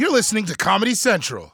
You're 0.00 0.10
listening 0.10 0.46
to 0.46 0.56
Comedy 0.56 0.94
Central. 0.94 1.52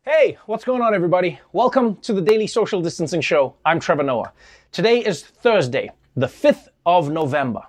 Hey, 0.00 0.38
what's 0.46 0.64
going 0.64 0.80
on, 0.80 0.94
everybody? 0.94 1.38
Welcome 1.52 1.96
to 1.96 2.14
the 2.14 2.22
Daily 2.22 2.46
Social 2.46 2.80
Distancing 2.80 3.20
Show. 3.20 3.54
I'm 3.66 3.80
Trevor 3.80 4.02
Noah. 4.02 4.32
Today 4.72 5.04
is 5.04 5.22
Thursday, 5.22 5.90
the 6.16 6.26
5th 6.26 6.68
of 6.86 7.10
November. 7.10 7.60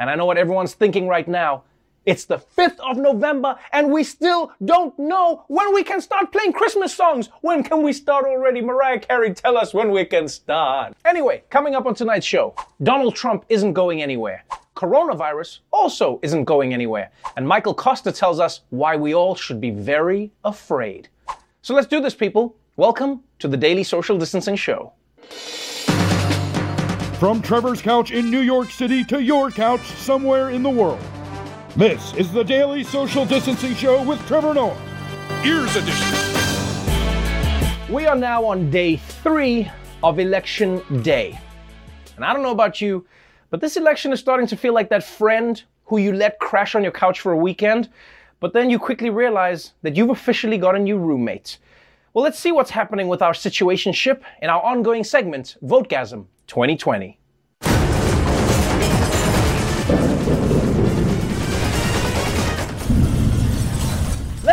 And 0.00 0.10
I 0.10 0.16
know 0.16 0.26
what 0.26 0.38
everyone's 0.38 0.74
thinking 0.74 1.06
right 1.06 1.28
now. 1.28 1.62
It's 2.04 2.24
the 2.24 2.38
5th 2.38 2.80
of 2.80 2.96
November, 2.96 3.56
and 3.70 3.92
we 3.92 4.02
still 4.02 4.50
don't 4.64 4.98
know 4.98 5.44
when 5.46 5.72
we 5.72 5.84
can 5.84 6.00
start 6.00 6.32
playing 6.32 6.52
Christmas 6.52 6.92
songs. 6.92 7.28
When 7.42 7.62
can 7.62 7.80
we 7.84 7.92
start 7.92 8.24
already? 8.24 8.60
Mariah 8.60 8.98
Carey, 8.98 9.32
tell 9.32 9.56
us 9.56 9.72
when 9.72 9.92
we 9.92 10.04
can 10.04 10.26
start. 10.26 10.94
Anyway, 11.04 11.44
coming 11.48 11.76
up 11.76 11.86
on 11.86 11.94
tonight's 11.94 12.26
show, 12.26 12.56
Donald 12.82 13.14
Trump 13.14 13.44
isn't 13.48 13.74
going 13.74 14.02
anywhere. 14.02 14.42
Coronavirus 14.74 15.60
also 15.72 16.18
isn't 16.24 16.42
going 16.42 16.74
anywhere. 16.74 17.12
And 17.36 17.46
Michael 17.46 17.74
Kosta 17.74 18.12
tells 18.12 18.40
us 18.40 18.62
why 18.70 18.96
we 18.96 19.14
all 19.14 19.36
should 19.36 19.60
be 19.60 19.70
very 19.70 20.32
afraid. 20.44 21.08
So 21.60 21.72
let's 21.72 21.86
do 21.86 22.00
this, 22.00 22.16
people. 22.16 22.56
Welcome 22.76 23.22
to 23.38 23.46
the 23.46 23.56
Daily 23.56 23.84
Social 23.84 24.18
Distancing 24.18 24.56
Show. 24.56 24.92
From 27.20 27.40
Trevor's 27.42 27.80
couch 27.80 28.10
in 28.10 28.28
New 28.28 28.40
York 28.40 28.72
City 28.72 29.04
to 29.04 29.22
your 29.22 29.52
couch 29.52 29.82
somewhere 29.82 30.50
in 30.50 30.64
the 30.64 30.70
world. 30.70 30.98
This 31.74 32.12
is 32.16 32.30
the 32.30 32.44
Daily 32.44 32.84
Social 32.84 33.24
Distancing 33.24 33.74
Show 33.74 34.02
with 34.02 34.20
Trevor 34.26 34.52
Noah. 34.52 34.76
Ears 35.42 35.74
Edition. 35.74 36.14
We 37.88 38.04
are 38.04 38.14
now 38.14 38.44
on 38.44 38.70
day 38.70 38.96
three 38.96 39.70
of 40.02 40.18
election 40.18 40.82
day. 41.00 41.40
And 42.16 42.26
I 42.26 42.34
don't 42.34 42.42
know 42.42 42.50
about 42.50 42.82
you, 42.82 43.06
but 43.48 43.62
this 43.62 43.78
election 43.78 44.12
is 44.12 44.20
starting 44.20 44.46
to 44.48 44.56
feel 44.56 44.74
like 44.74 44.90
that 44.90 45.02
friend 45.02 45.62
who 45.86 45.96
you 45.96 46.12
let 46.12 46.38
crash 46.40 46.74
on 46.74 46.82
your 46.82 46.92
couch 46.92 47.20
for 47.20 47.32
a 47.32 47.38
weekend, 47.38 47.88
but 48.38 48.52
then 48.52 48.68
you 48.68 48.78
quickly 48.78 49.08
realize 49.08 49.72
that 49.80 49.96
you've 49.96 50.10
officially 50.10 50.58
got 50.58 50.76
a 50.76 50.78
new 50.78 50.98
roommate. 50.98 51.56
Well, 52.12 52.22
let's 52.22 52.38
see 52.38 52.52
what's 52.52 52.68
happening 52.70 53.08
with 53.08 53.22
our 53.22 53.32
situationship 53.32 54.20
in 54.42 54.50
our 54.50 54.60
ongoing 54.60 55.04
segment, 55.04 55.56
Votegasm 55.64 56.26
2020. 56.48 57.18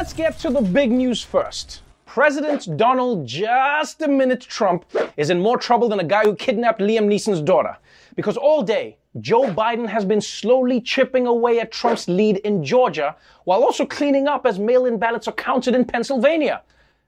Let's 0.10 0.18
get 0.18 0.40
to 0.40 0.50
the 0.50 0.62
big 0.62 0.92
news 0.92 1.22
first. 1.22 1.84
President 2.08 2.76
Donald 2.78 3.28
Just 3.28 4.02
a 4.02 4.08
Minute 4.08 4.42
Trump 4.42 4.84
is 5.18 5.30
in 5.30 5.40
more 5.40 5.56
trouble 5.56 5.88
than 5.88 6.00
a 6.00 6.04
guy 6.04 6.24
who 6.24 6.36
kidnapped 6.36 6.82
Liam 6.82 7.06
Neeson's 7.06 7.42
daughter. 7.42 7.78
Because 8.16 8.36
all 8.36 8.64
day, 8.64 8.98
Joe 9.20 9.44
Biden 9.44 9.88
has 9.88 10.06
been 10.06 10.20
slowly 10.20 10.82
chipping 10.82 11.28
away 11.28 11.60
at 11.60 11.72
Trump's 11.72 12.08
lead 12.08 12.38
in 12.38 12.64
Georgia 12.64 13.16
while 13.44 13.62
also 13.62 13.86
cleaning 13.86 14.28
up 14.28 14.48
as 14.48 14.58
mail 14.58 14.88
in 14.88 14.98
ballots 14.98 15.28
are 15.28 15.34
counted 15.34 15.76
in 15.76 15.86
Pennsylvania. 15.86 16.64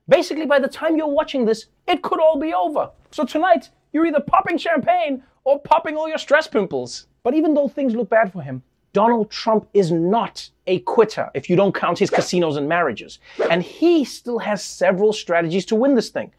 Basically, 0.08 0.46
by 0.46 0.60
the 0.60 0.68
time 0.68 0.96
you're 0.96 1.08
watching 1.08 1.44
this, 1.44 1.66
it 1.88 2.04
could 2.04 2.22
all 2.22 2.38
be 2.38 2.54
over. 2.54 2.92
So 3.10 3.26
tonight, 3.26 3.72
you're 3.94 4.06
either 4.06 4.20
popping 4.20 4.60
champagne 4.60 5.24
or 5.44 5.60
popping 5.60 5.98
all 5.98 6.08
your 6.08 6.20
stress 6.20 6.46
pimples. 6.46 7.08
But 7.24 7.34
even 7.34 7.56
though 7.56 7.68
things 7.68 7.96
look 7.96 8.12
bad 8.12 8.32
for 8.32 8.44
him, 8.44 8.62
Donald 8.94 9.30
Trump 9.30 9.68
is 9.74 9.92
not 9.92 10.50
a 10.68 10.80
quitter 10.80 11.30
if 11.34 11.50
you 11.50 11.56
don't 11.56 11.74
count 11.74 11.98
his 11.98 12.10
casinos 12.10 12.58
and 12.58 12.68
marriages. 12.68 13.20
And 13.50 13.64
he 13.64 14.04
still 14.04 14.40
has 14.40 14.64
several 14.64 15.14
strategies 15.14 15.66
to 15.68 15.76
win 15.76 15.96
this 15.96 16.10
thing. 16.10 16.32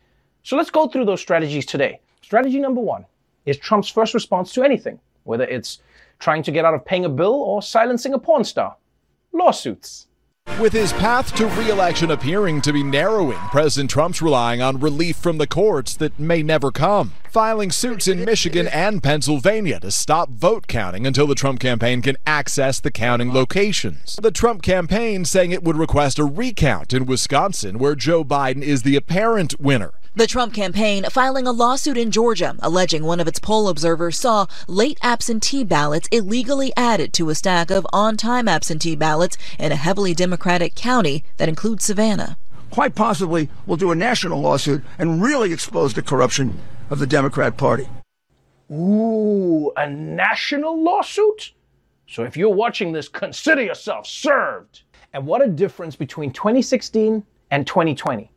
So 0.42 0.56
let's 0.56 0.70
go 0.70 0.89
through 0.89 1.06
those 1.06 1.20
strategies 1.20 1.64
today. 1.64 2.00
Strategy 2.20 2.58
number 2.58 2.80
one 2.80 3.06
is 3.47 3.56
Trump's 3.56 3.89
first 3.89 4.12
response 4.12 4.53
to 4.53 4.62
anything, 4.62 4.98
whether 5.25 5.45
it's 5.45 5.80
trying 6.19 6.42
to 6.42 6.53
get 6.53 6.64
out 6.64 6.75
of 6.75 6.84
paying 6.84 7.05
a 7.05 7.08
bill 7.08 7.34
or 7.34 7.62
silencing 7.62 8.12
a 8.12 8.19
porn 8.19 8.45
star 8.45 8.77
lawsuits. 9.33 10.08
With 10.62 10.73
his 10.73 10.93
path 10.93 11.35
to 11.35 11.47
re-election 11.47 12.12
appearing 12.12 12.61
to 12.61 12.73
be 12.73 12.85
narrowing, 12.85 13.39
President 13.51 13.91
Trump's 13.91 14.23
relying 14.23 14.62
on 14.62 14.79
relief 14.79 15.17
from 15.17 15.39
the 15.39 15.47
courts 15.48 15.97
that 15.97 16.21
may 16.21 16.41
never 16.41 16.70
come, 16.70 17.14
filing 17.29 17.73
suits 17.73 18.07
in 18.07 18.25
Michigan 18.25 18.69
and 18.69 19.02
Pennsylvania 19.02 19.81
to 19.81 19.91
stop 19.91 20.29
vote 20.29 20.69
counting 20.69 21.05
until 21.05 21.27
the 21.27 21.35
Trump 21.35 21.58
campaign 21.58 22.01
can 22.01 22.17
access 22.27 22.79
the 22.79 22.92
counting 22.92 23.33
locations. 23.33 24.14
The 24.23 24.31
Trump 24.31 24.63
campaign 24.63 25.25
saying 25.25 25.51
it 25.51 25.64
would 25.64 25.77
request 25.77 26.20
a 26.20 26.25
recount 26.25 26.92
in 26.92 27.07
Wisconsin 27.07 27.79
where 27.81 27.97
Joe 27.97 28.23
Biden 28.23 28.63
is 28.63 28.85
the 28.85 28.95
apparent 28.95 29.58
winner. 29.58 29.95
The 30.14 30.27
Trump 30.27 30.52
campaign 30.52 31.05
filing 31.05 31.46
a 31.46 31.52
lawsuit 31.52 31.96
in 31.96 32.11
Georgia 32.11 32.55
alleging 32.58 33.02
one 33.02 33.18
of 33.18 33.27
its 33.27 33.39
poll 33.39 33.67
observers 33.67 34.18
saw 34.18 34.45
late 34.68 34.98
absentee 35.00 35.64
ballots 35.64 36.06
illegally 36.12 36.70
added 36.77 37.14
to 37.14 37.30
a 37.30 37.34
stack 37.34 37.70
of 37.70 37.86
on 37.95 38.18
time 38.18 38.46
absentee 38.46 38.95
ballots 38.95 39.39
in 39.58 39.72
a 39.72 39.77
heavily 39.77 40.12
Democratic 40.12 40.74
county 40.74 41.24
that 41.39 41.48
includes 41.48 41.86
Savannah. 41.86 42.36
Quite 42.70 42.95
possibly, 42.95 43.48
we'll 43.64 43.78
do 43.78 43.90
a 43.90 43.95
national 43.95 44.42
lawsuit 44.42 44.83
and 44.98 45.22
really 45.22 45.51
expose 45.51 45.95
the 45.95 46.02
corruption 46.02 46.58
of 46.90 46.98
the 46.98 47.06
Democrat 47.06 47.56
Party. 47.56 47.89
Ooh, 48.70 49.72
a 49.78 49.89
national 49.89 50.83
lawsuit? 50.84 51.52
So 52.06 52.22
if 52.24 52.36
you're 52.36 52.51
watching 52.51 52.92
this, 52.92 53.08
consider 53.08 53.62
yourself 53.62 54.06
served. 54.06 54.83
And 55.14 55.27
what 55.27 55.42
a 55.42 55.48
difference 55.48 55.96
between 55.96 56.33
2016 56.33 57.24
and 57.51 57.67
2020. 57.67 58.30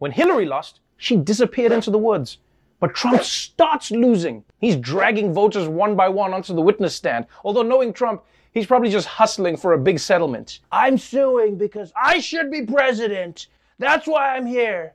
When 0.00 0.10
Hillary 0.10 0.44
lost, 0.44 0.80
she 0.96 1.16
disappeared 1.16 1.72
into 1.72 1.90
the 1.90 1.98
woods. 1.98 2.38
But 2.80 2.94
Trump 2.94 3.22
starts 3.22 3.90
losing. 3.90 4.44
He's 4.58 4.76
dragging 4.76 5.32
voters 5.32 5.68
one 5.68 5.96
by 5.96 6.08
one 6.08 6.34
onto 6.34 6.54
the 6.54 6.60
witness 6.60 6.94
stand. 6.94 7.26
Although 7.44 7.62
knowing 7.62 7.92
Trump, 7.92 8.22
he's 8.52 8.66
probably 8.66 8.90
just 8.90 9.06
hustling 9.06 9.56
for 9.56 9.72
a 9.72 9.78
big 9.78 9.98
settlement. 9.98 10.60
I'm 10.70 10.98
suing 10.98 11.56
because 11.56 11.92
I 11.96 12.20
should 12.20 12.50
be 12.50 12.66
president. 12.66 13.46
That's 13.78 14.06
why 14.06 14.36
I'm 14.36 14.46
here. 14.46 14.94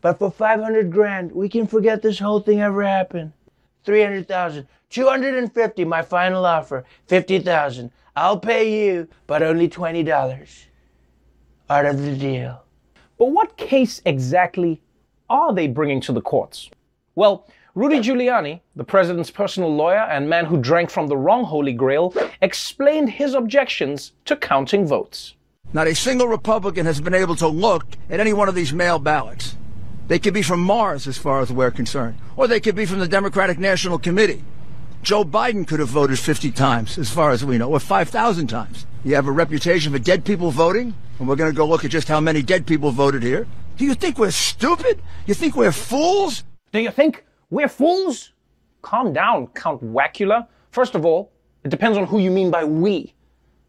But 0.00 0.18
for 0.18 0.30
500 0.30 0.92
grand, 0.92 1.32
we 1.32 1.48
can 1.48 1.66
forget 1.66 2.02
this 2.02 2.18
whole 2.18 2.40
thing 2.40 2.60
ever 2.60 2.82
happened. 2.82 3.32
300,000, 3.84 4.66
250, 4.90 5.84
my 5.84 6.02
final 6.02 6.46
offer, 6.46 6.84
50,000. 7.06 7.90
I'll 8.16 8.38
pay 8.38 8.86
you, 8.86 9.08
but 9.26 9.42
only 9.42 9.68
$20. 9.68 10.66
Out 11.68 11.86
of 11.86 12.02
the 12.02 12.16
deal. 12.16 12.62
But 13.18 13.26
what 13.26 13.56
case 13.56 14.00
exactly 14.04 14.82
are 15.34 15.54
they 15.54 15.66
bringing 15.66 16.00
to 16.02 16.12
the 16.12 16.20
courts? 16.20 16.70
Well, 17.14 17.46
Rudy 17.74 17.98
Giuliani, 17.98 18.60
the 18.76 18.84
president's 18.84 19.32
personal 19.32 19.74
lawyer 19.74 19.98
and 19.98 20.28
man 20.28 20.44
who 20.44 20.58
drank 20.58 20.90
from 20.90 21.08
the 21.08 21.16
wrong 21.16 21.44
Holy 21.44 21.72
Grail, 21.72 22.14
explained 22.40 23.10
his 23.10 23.34
objections 23.34 24.12
to 24.26 24.36
counting 24.36 24.86
votes. 24.86 25.34
Not 25.72 25.88
a 25.88 25.94
single 25.94 26.28
Republican 26.28 26.86
has 26.86 27.00
been 27.00 27.14
able 27.14 27.34
to 27.36 27.48
look 27.48 27.84
at 28.08 28.20
any 28.20 28.32
one 28.32 28.48
of 28.48 28.54
these 28.54 28.72
mail 28.72 29.00
ballots. 29.00 29.56
They 30.06 30.20
could 30.20 30.34
be 30.34 30.42
from 30.42 30.60
Mars, 30.60 31.08
as 31.08 31.18
far 31.18 31.40
as 31.40 31.50
we're 31.50 31.72
concerned, 31.72 32.18
or 32.36 32.46
they 32.46 32.60
could 32.60 32.76
be 32.76 32.86
from 32.86 33.00
the 33.00 33.08
Democratic 33.08 33.58
National 33.58 33.98
Committee. 33.98 34.44
Joe 35.02 35.24
Biden 35.24 35.66
could 35.66 35.80
have 35.80 35.88
voted 35.88 36.18
50 36.18 36.52
times, 36.52 36.96
as 36.96 37.10
far 37.10 37.30
as 37.30 37.44
we 37.44 37.58
know, 37.58 37.70
or 37.70 37.80
5,000 37.80 38.46
times. 38.46 38.86
You 39.02 39.16
have 39.16 39.26
a 39.26 39.32
reputation 39.32 39.92
for 39.92 39.98
dead 39.98 40.24
people 40.24 40.50
voting, 40.50 40.94
and 41.18 41.26
we're 41.26 41.36
going 41.36 41.50
to 41.50 41.56
go 41.56 41.66
look 41.66 41.84
at 41.84 41.90
just 41.90 42.08
how 42.08 42.20
many 42.20 42.40
dead 42.40 42.66
people 42.66 42.90
voted 42.92 43.22
here. 43.22 43.48
Do 43.76 43.84
you 43.84 43.94
think 43.94 44.18
we're 44.18 44.30
stupid? 44.30 45.02
You 45.26 45.34
think 45.34 45.56
we're 45.56 45.72
fools? 45.72 46.44
Do 46.70 46.78
you 46.78 46.92
think 46.92 47.24
we're 47.50 47.68
fools? 47.68 48.32
Calm 48.82 49.12
down, 49.12 49.48
Count 49.48 49.82
Wacula. 49.82 50.46
First 50.70 50.94
of 50.94 51.04
all, 51.04 51.32
it 51.64 51.70
depends 51.70 51.98
on 51.98 52.06
who 52.06 52.20
you 52.20 52.30
mean 52.30 52.52
by 52.52 52.62
we. 52.64 53.14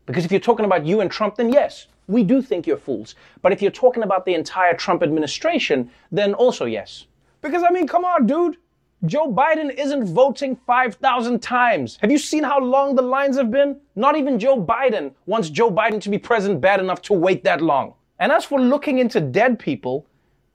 Because 0.06 0.24
if 0.24 0.30
you're 0.30 0.40
talking 0.40 0.66
about 0.66 0.86
you 0.86 1.02
and 1.02 1.10
Trump, 1.10 1.38
then 1.38 1.52
yes, 1.52 1.88
we 2.08 2.24
do 2.24 2.40
think 2.44 2.68
you're 2.68 2.78
fools. 2.78 3.16
But 3.42 3.52
if 3.52 3.64
you're 3.64 3.72
talking 3.72 4.04
about 4.04 4.26
the 4.26 4.36
entire 4.36 4.76
Trump 4.76 5.02
administration, 5.02 5.90
then 6.12 6.36
also 6.36 6.66
yes. 6.66 7.08
Because 7.42 7.64
I 7.64 7.72
mean, 7.72 7.88
come 7.88 8.06
on, 8.06 8.28
dude. 8.28 8.58
Joe 9.06 9.32
Biden 9.32 9.74
isn't 9.74 10.06
voting 10.06 10.56
5,000 10.68 11.42
times. 11.42 11.98
Have 12.02 12.12
you 12.12 12.20
seen 12.20 12.44
how 12.44 12.60
long 12.60 12.96
the 12.96 13.02
lines 13.02 13.38
have 13.38 13.50
been? 13.50 13.80
Not 13.96 14.16
even 14.16 14.38
Joe 14.38 14.62
Biden 14.62 15.14
wants 15.26 15.50
Joe 15.50 15.72
Biden 15.72 16.00
to 16.02 16.10
be 16.10 16.20
president 16.20 16.62
bad 16.62 16.80
enough 16.80 17.02
to 17.04 17.14
wait 17.14 17.44
that 17.44 17.62
long. 17.62 17.96
And 18.20 18.32
as 18.32 18.46
for 18.46 18.60
looking 18.60 19.00
into 19.00 19.20
dead 19.20 19.60
people, 19.60 20.06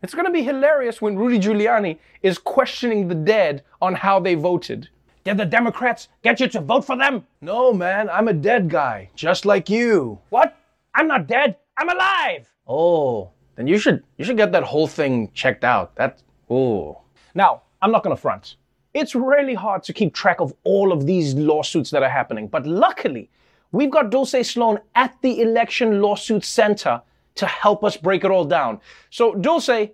it's 0.02 0.14
going 0.14 0.26
to 0.26 0.32
be 0.32 0.42
hilarious 0.42 1.02
when 1.02 1.16
Rudy 1.16 1.38
Giuliani 1.38 1.98
is 2.22 2.38
questioning 2.38 3.08
the 3.08 3.14
dead 3.14 3.62
on 3.82 3.94
how 3.94 4.18
they 4.18 4.34
voted. 4.34 4.88
Did 5.24 5.36
the 5.36 5.44
Democrats 5.44 6.08
get 6.22 6.40
you 6.40 6.48
to 6.48 6.60
vote 6.60 6.86
for 6.86 6.96
them? 6.96 7.26
No, 7.42 7.74
man, 7.74 8.08
I'm 8.08 8.28
a 8.28 8.32
dead 8.32 8.70
guy, 8.70 9.10
just 9.14 9.44
like 9.44 9.68
you. 9.68 10.18
What? 10.30 10.56
I'm 10.94 11.06
not 11.06 11.26
dead. 11.26 11.56
I'm 11.76 11.90
alive. 11.90 12.48
Oh, 12.66 13.30
then 13.56 13.66
you 13.66 13.78
should 13.78 14.02
you 14.16 14.24
should 14.24 14.38
get 14.38 14.52
that 14.52 14.62
whole 14.62 14.86
thing 14.86 15.30
checked 15.34 15.64
out. 15.64 15.94
That 15.96 16.22
oh. 16.48 17.02
Now, 17.34 17.62
I'm 17.82 17.92
not 17.92 18.02
going 18.02 18.16
to 18.16 18.20
front. 18.20 18.56
It's 18.94 19.14
really 19.14 19.54
hard 19.54 19.82
to 19.84 19.92
keep 19.92 20.14
track 20.14 20.40
of 20.40 20.54
all 20.64 20.92
of 20.92 21.06
these 21.06 21.34
lawsuits 21.34 21.90
that 21.90 22.02
are 22.02 22.08
happening, 22.08 22.48
but 22.48 22.66
luckily, 22.66 23.30
we've 23.70 23.90
got 23.90 24.10
Dulce 24.10 24.42
Sloan 24.42 24.80
at 24.94 25.16
the 25.20 25.42
Election 25.42 26.00
Lawsuit 26.00 26.44
Center 26.44 27.02
to 27.40 27.46
help 27.46 27.84
us 27.84 27.96
break 27.96 28.24
it 28.24 28.30
all 28.30 28.44
down. 28.44 28.80
So, 29.10 29.34
Dulce, 29.34 29.90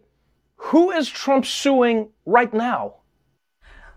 who 0.57 0.91
is 0.91 1.09
Trump 1.09 1.47
suing 1.47 2.11
right 2.25 2.53
now? 2.53 2.97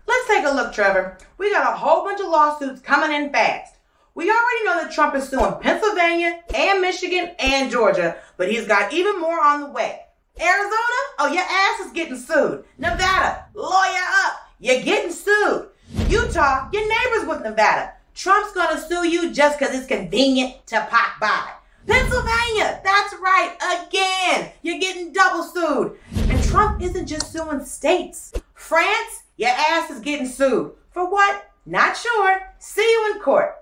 Let's 0.06 0.28
take 0.28 0.44
a 0.44 0.50
look, 0.50 0.72
Trevor. 0.72 1.18
We 1.38 1.52
got 1.52 1.72
a 1.72 1.76
whole 1.76 2.04
bunch 2.04 2.20
of 2.20 2.26
lawsuits 2.26 2.80
coming 2.80 3.12
in 3.12 3.30
fast. 3.30 3.76
We 4.14 4.24
already 4.24 4.64
know 4.64 4.82
that 4.82 4.92
Trump 4.92 5.14
is 5.14 5.28
suing 5.28 5.54
Pennsylvania 5.60 6.42
and 6.54 6.80
Michigan 6.80 7.30
and 7.38 7.70
Georgia, 7.70 8.16
but 8.36 8.50
he's 8.50 8.66
got 8.66 8.92
even 8.92 9.20
more 9.20 9.40
on 9.40 9.60
the 9.60 9.70
way. 9.70 10.00
Arizona, 10.40 11.00
oh, 11.18 11.30
your 11.32 11.44
ass 11.44 11.86
is 11.86 11.92
getting 11.92 12.16
sued. 12.16 12.64
Nevada, 12.78 13.46
lawyer 13.54 14.04
up, 14.24 14.48
you're 14.58 14.82
getting 14.82 15.12
sued. 15.12 15.68
Utah, 16.08 16.68
your 16.72 16.88
neighbors 16.88 17.28
with 17.28 17.42
Nevada. 17.42 17.92
Trump's 18.14 18.52
gonna 18.52 18.80
sue 18.80 19.08
you 19.08 19.32
just 19.32 19.58
because 19.58 19.74
it's 19.74 19.86
convenient 19.86 20.66
to 20.66 20.86
pop 20.90 21.20
by. 21.20 21.50
Pennsylvania, 21.86 22.80
that's 22.84 23.14
right, 23.14 23.56
again, 23.86 24.50
you're 24.62 24.78
getting 24.78 25.12
double 25.12 25.42
sued. 25.42 25.98
And 26.12 26.42
Trump 26.44 26.82
isn't 26.82 27.06
just 27.06 27.32
suing 27.32 27.64
states. 27.64 28.32
France, 28.54 29.22
your 29.36 29.50
ass 29.50 29.90
is 29.90 30.00
getting 30.00 30.26
sued. 30.26 30.72
For 30.90 31.08
what? 31.08 31.50
Not 31.66 31.96
sure. 31.96 32.40
See 32.58 32.82
you 32.82 33.12
in 33.14 33.20
court. 33.20 33.54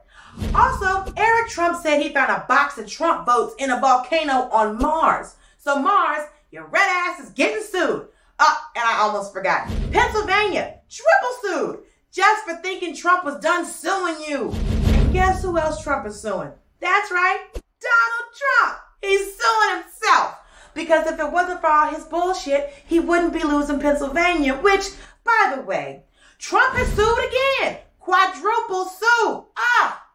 Also, 0.55 1.12
Eric 1.17 1.49
Trump 1.49 1.81
said 1.82 2.00
he 2.00 2.12
found 2.12 2.31
a 2.31 2.44
box 2.49 2.79
of 2.79 2.88
Trump 2.88 3.26
votes 3.26 3.55
in 3.59 3.70
a 3.70 3.81
volcano 3.81 4.49
on 4.50 4.79
Mars. 4.79 5.37
So, 5.59 5.81
Mars, 5.81 6.26
your 6.50 6.67
red 6.67 6.88
ass 6.88 7.21
is 7.21 7.31
getting 7.31 7.62
sued. 7.62 8.09
Oh, 8.38 8.69
and 8.76 8.85
I 8.85 9.00
almost 9.00 9.32
forgot. 9.32 9.69
Pennsylvania, 9.93 10.79
triple 10.88 11.37
sued. 11.43 11.85
Just 12.12 12.44
for 12.44 12.55
thinking 12.56 12.94
Trump 12.94 13.25
was 13.25 13.38
done 13.41 13.67
suing 13.67 14.17
you. 14.26 14.50
And 14.53 15.12
guess 15.12 15.43
who 15.43 15.59
else 15.59 15.82
Trump 15.82 16.06
is 16.06 16.21
suing? 16.21 16.53
That's 16.81 17.11
right, 17.11 17.49
Donald 17.80 18.34
Trump. 18.36 18.78
He's 19.00 19.38
suing 19.38 19.82
himself. 19.82 20.36
Because 20.75 21.06
if 21.06 21.19
it 21.19 21.32
wasn't 21.32 21.60
for 21.60 21.69
all 21.69 21.88
his 21.88 22.04
bullshit, 22.04 22.72
he 22.86 23.00
wouldn't 23.00 23.32
be 23.32 23.42
losing 23.42 23.80
Pennsylvania, 23.80 24.54
which, 24.54 24.90
by 25.25 25.54
the 25.56 25.62
way, 25.62 26.04
Trump 26.38 26.75
has 26.76 26.88
sued 26.92 27.62
again. 27.62 27.78
Quadruple 27.98 28.84
sue. 28.84 29.44
Ah, 29.56 30.06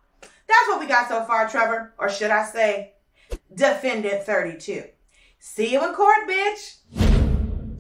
that's 0.48 0.68
what 0.68 0.80
we 0.80 0.88
got 0.88 1.10
so 1.10 1.24
far, 1.26 1.48
Trevor. 1.50 1.94
Or 1.98 2.10
should 2.10 2.32
I 2.32 2.46
say, 2.46 2.94
Defendant 3.54 4.24
32. 4.24 4.84
See 5.40 5.72
you 5.74 5.84
in 5.86 5.94
court, 5.94 6.28
bitch. 6.28 6.78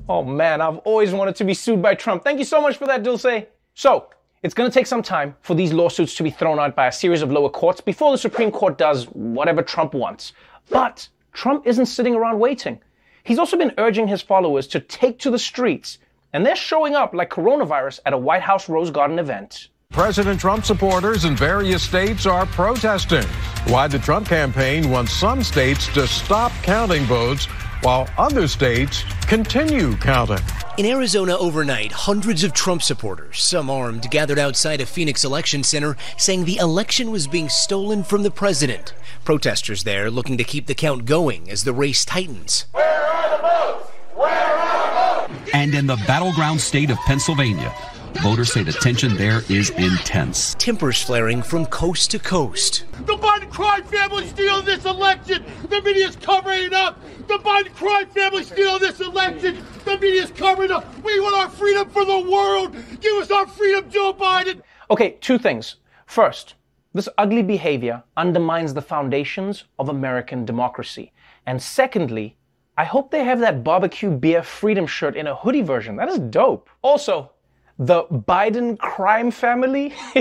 Oh 0.10 0.24
man, 0.24 0.60
I've 0.60 0.80
always 0.80 1.14
wanted 1.14 1.36
to 1.38 1.46
be 1.46 1.54
sued 1.54 1.82
by 1.82 1.96
Trump. 1.96 2.24
Thank 2.24 2.40
you 2.40 2.46
so 2.46 2.62
much 2.62 2.78
for 2.78 2.86
that, 2.88 3.04
Dulce. 3.04 3.46
So, 3.74 4.10
it's 4.44 4.54
going 4.54 4.70
to 4.70 4.74
take 4.74 4.88
some 4.88 5.02
time 5.02 5.36
for 5.42 5.56
these 5.56 5.72
lawsuits 5.72 6.16
to 6.16 6.24
be 6.24 6.30
thrown 6.30 6.60
out 6.60 6.76
by 6.76 6.88
a 6.88 6.92
series 6.92 7.22
of 7.22 7.32
lower 7.32 7.50
courts 7.50 7.80
before 7.80 8.12
the 8.12 8.18
Supreme 8.18 8.52
Court 8.52 8.78
does 8.78 9.06
whatever 9.06 9.64
Trump 9.64 9.94
wants. 9.94 10.34
But 10.70 11.08
Trump 11.32 11.66
isn't 11.66 11.86
sitting 11.86 12.14
around 12.14 12.40
waiting. 12.40 12.82
He's 13.24 13.40
also 13.40 13.58
been 13.58 13.74
urging 13.78 14.08
his 14.08 14.22
followers 14.22 14.68
to 14.68 14.82
take 14.82 15.18
to 15.20 15.32
the 15.32 15.40
streets, 15.40 15.98
and 16.34 16.46
they're 16.46 16.58
showing 16.58 16.94
up 16.94 17.14
like 17.14 17.30
coronavirus 17.30 18.02
at 18.06 18.12
a 18.12 18.18
White 18.18 18.42
House 18.42 18.68
Rose 18.68 18.92
Garden 18.92 19.18
event. 19.18 19.70
President 19.92 20.40
Trump 20.42 20.66
supporters 20.66 21.24
in 21.24 21.38
various 21.38 21.84
states 21.84 22.26
are 22.26 22.46
protesting. 22.48 23.24
Why 23.68 23.88
the 23.88 24.00
Trump 24.00 24.28
campaign 24.28 24.90
wants 24.90 25.14
some 25.14 25.44
states 25.44 25.88
to 25.94 26.06
stop 26.06 26.52
counting 26.64 27.04
votes 27.04 27.48
while 27.84 28.08
other 28.18 28.48
states 28.48 29.04
continue 29.28 29.96
counting. 29.98 30.40
In 30.78 30.86
Arizona 30.86 31.38
overnight, 31.38 31.92
hundreds 31.92 32.44
of 32.44 32.54
Trump 32.54 32.82
supporters, 32.82 33.40
some 33.42 33.70
armed, 33.70 34.10
gathered 34.10 34.40
outside 34.40 34.82
a 34.82 34.86
Phoenix 34.86 35.24
election 35.24 35.64
center 35.64 35.98
saying 36.18 36.46
the 36.46 36.58
election 36.58 37.12
was 37.12 37.28
being 37.28 37.50
stolen 37.50 38.04
from 38.04 38.24
the 38.24 38.32
president. 38.32 38.94
Protesters 39.26 39.84
there 39.84 40.10
looking 40.10 40.38
to 40.38 40.44
keep 40.44 40.66
the 40.66 40.74
count 40.74 41.06
going 41.06 41.50
as 41.50 41.64
the 41.64 41.74
race 41.74 42.06
tightens. 42.06 42.66
Where 42.72 42.84
are 42.86 43.38
the 43.38 43.44
votes? 43.44 43.92
Where 44.16 44.30
are 44.30 45.28
the 45.28 45.34
votes? 45.36 45.52
And 45.54 45.76
in 45.76 45.86
the 45.86 45.98
battleground 46.08 46.62
state 46.62 46.90
of 46.90 46.98
Pennsylvania, 47.00 47.74
Voters 48.22 48.54
say 48.54 48.64
the 48.64 48.72
tension 48.72 49.16
there 49.18 49.42
is 49.50 49.72
intense. 49.72 50.56
Tempers 50.56 51.02
flaring 51.02 51.42
from 51.42 51.66
coast 51.66 52.12
to 52.12 52.20
coast. 52.20 52.86
The 53.06 53.18
Biden 53.18 53.50
crime 53.50 53.84
family 53.84 54.28
stealing 54.28 54.66
this 54.66 54.86
election. 54.86 55.44
The 55.70 55.82
media's 55.82 56.16
covering 56.16 56.64
it 56.64 56.74
up. 56.74 57.00
The 57.28 57.40
Biden 57.40 57.74
crime 57.74 58.08
family 58.10 58.44
stealing 58.44 58.80
this 58.80 59.02
election. 59.02 59.58
The 59.84 59.98
media's 59.98 60.32
covering 60.32 60.70
it 60.70 60.74
up. 60.74 61.04
We 61.04 61.20
want 61.20 61.36
our 61.36 61.50
freedom 61.50 61.90
for 61.90 62.06
the 62.06 62.20
world. 62.30 62.76
Give 63.02 63.16
us 63.16 63.32
our 63.32 63.48
freedom, 63.48 63.90
Joe 63.90 64.14
Biden. 64.14 64.62
Okay, 64.90 65.18
two 65.20 65.38
things. 65.38 65.76
First, 66.06 66.56
this 66.94 67.10
ugly 67.18 67.44
behavior 67.44 68.04
undermines 68.16 68.74
the 68.74 68.82
foundations 68.82 69.66
of 69.80 69.90
American 69.90 70.46
democracy. 70.46 71.12
And 71.46 71.62
secondly, 71.62 72.38
I 72.78 72.86
hope 72.86 73.12
they 73.12 73.24
have 73.24 73.40
that 73.42 73.64
barbecue 73.64 74.10
beer 74.10 74.44
freedom 74.44 74.88
shirt 74.88 75.16
in 75.16 75.28
a 75.28 75.36
hoodie 75.36 75.62
version. 75.62 75.96
That 75.96 76.10
is 76.10 76.20
dope. 76.20 76.70
Also, 76.82 77.33
the 77.80 78.04
Biden 78.06 78.78
crime 78.78 79.32
family, 79.32 79.94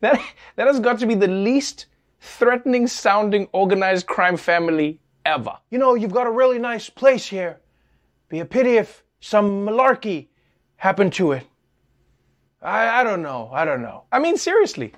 that, 0.00 0.20
that 0.56 0.66
has 0.66 0.80
got 0.80 0.98
to 1.00 1.06
be 1.06 1.14
the 1.14 1.28
least 1.28 1.86
threatening 2.20 2.86
sounding 2.86 3.48
organized 3.52 4.06
crime 4.06 4.36
family 4.36 5.00
ever. 5.24 5.56
You 5.70 5.78
know, 5.78 5.94
you've 5.94 6.12
got 6.12 6.26
a 6.26 6.30
really 6.30 6.58
nice 6.58 6.88
place 6.88 7.26
here. 7.26 7.60
Be 8.28 8.40
a 8.40 8.44
pity 8.44 8.76
if 8.76 9.04
some 9.20 9.66
malarkey 9.66 10.28
happened 10.76 11.12
to 11.14 11.32
it. 11.32 11.46
I, 12.62 13.00
I 13.00 13.04
don't 13.04 13.22
know. 13.22 13.50
I 13.52 13.64
don't 13.64 13.82
know. 13.82 14.04
I 14.10 14.18
mean, 14.18 14.36
seriously. 14.36 14.92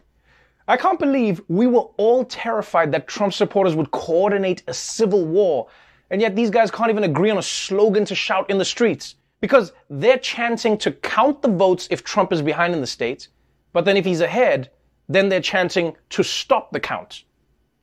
I 0.67 0.77
can't 0.77 0.99
believe 0.99 1.41
we 1.49 1.67
were 1.67 1.89
all 1.97 2.25
terrified 2.25 2.93
that 2.93 3.09
Trump 3.09 3.33
supporters 3.33 3.75
would 3.75 3.91
coordinate 3.91 4.63
a 4.67 4.75
civil 4.75 5.25
war, 5.25 5.69
and 6.11 6.21
yet 6.21 6.37
these 6.37 6.51
guys 6.51 6.71
can't 6.71 6.91
even 6.91 7.05
agree 7.05 7.31
on 7.31 7.39
a 7.39 7.43
slogan 7.43 8.05
to 8.05 8.15
shout 8.15 8.51
in 8.51 8.59
the 8.59 8.65
streets. 8.65 9.15
Because 9.41 9.73
they're 9.89 10.19
chanting 10.19 10.77
to 10.79 10.93
count 10.93 11.43
the 11.43 11.49
votes 11.49 11.89
if 11.91 12.03
Trump 12.03 12.33
is 12.33 12.43
behind 12.43 12.75
in 12.75 12.81
the 12.81 12.87
states, 12.87 13.29
but 13.73 13.85
then 13.85 13.97
if 13.97 14.05
he's 14.05 14.21
ahead, 14.21 14.71
then 15.09 15.29
they're 15.29 15.41
chanting 15.41 15.97
to 16.11 16.23
stop 16.23 16.73
the 16.73 16.81
count. 16.81 17.25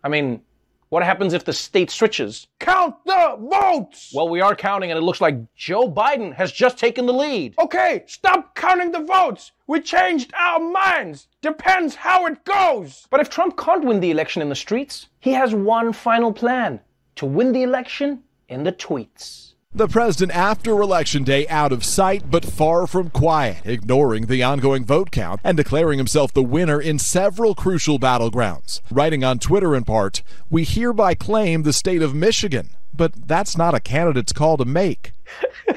I 0.03 0.09
mean, 0.09 0.41
what 0.89 1.03
happens 1.03 1.33
if 1.33 1.43
the 1.43 1.53
state 1.53 1.89
switches? 1.89 2.47
Count 2.59 2.95
the 3.05 3.37
votes! 3.39 4.11
Well, 4.13 4.29
we 4.29 4.39
are 4.39 4.55
counting, 4.55 4.91
and 4.91 4.97
it 4.97 5.01
looks 5.01 5.19
like 5.19 5.53
Joe 5.55 5.91
Biden 5.91 6.33
has 6.35 6.51
just 6.51 6.77
taken 6.77 7.05
the 7.05 7.13
lead. 7.13 7.55
Okay, 7.57 8.03
stop 8.05 8.53
counting 8.55 8.91
the 8.91 8.99
votes! 8.99 9.51
We 9.65 9.81
changed 9.81 10.31
our 10.35 10.59
minds! 10.59 11.27
Depends 11.41 11.95
how 11.95 12.27
it 12.27 12.45
goes! 12.45 13.07
But 13.09 13.19
if 13.19 13.29
Trump 13.29 13.57
can't 13.57 13.83
win 13.83 13.99
the 13.99 14.11
election 14.11 14.43
in 14.43 14.49
the 14.49 14.55
streets, 14.55 15.07
he 15.19 15.31
has 15.31 15.55
one 15.55 15.91
final 15.91 16.31
plan 16.31 16.79
to 17.15 17.25
win 17.25 17.51
the 17.51 17.63
election 17.63 18.23
in 18.47 18.63
the 18.63 18.71
tweets. 18.71 19.54
The 19.75 19.89
president 19.89 20.33
after 20.33 20.71
election 20.81 21.25
day 21.25 21.45
out 21.49 21.73
of 21.73 21.83
sight 21.83 22.31
but 22.31 22.45
far 22.45 22.87
from 22.87 23.09
quiet, 23.09 23.57
ignoring 23.65 24.27
the 24.27 24.41
ongoing 24.41 24.85
vote 24.85 25.11
count 25.11 25.41
and 25.43 25.57
declaring 25.57 25.97
himself 25.97 26.33
the 26.33 26.41
winner 26.41 26.79
in 26.79 26.97
several 26.97 27.53
crucial 27.53 27.99
battlegrounds. 27.99 28.79
Writing 28.89 29.25
on 29.25 29.37
Twitter 29.37 29.75
in 29.75 29.83
part, 29.83 30.23
we 30.49 30.63
hereby 30.63 31.13
claim 31.13 31.63
the 31.63 31.73
state 31.73 32.01
of 32.01 32.15
Michigan, 32.15 32.69
but 32.93 33.27
that's 33.27 33.57
not 33.57 33.75
a 33.75 33.81
candidate's 33.81 34.31
call 34.31 34.55
to 34.55 34.63
make. 34.63 35.11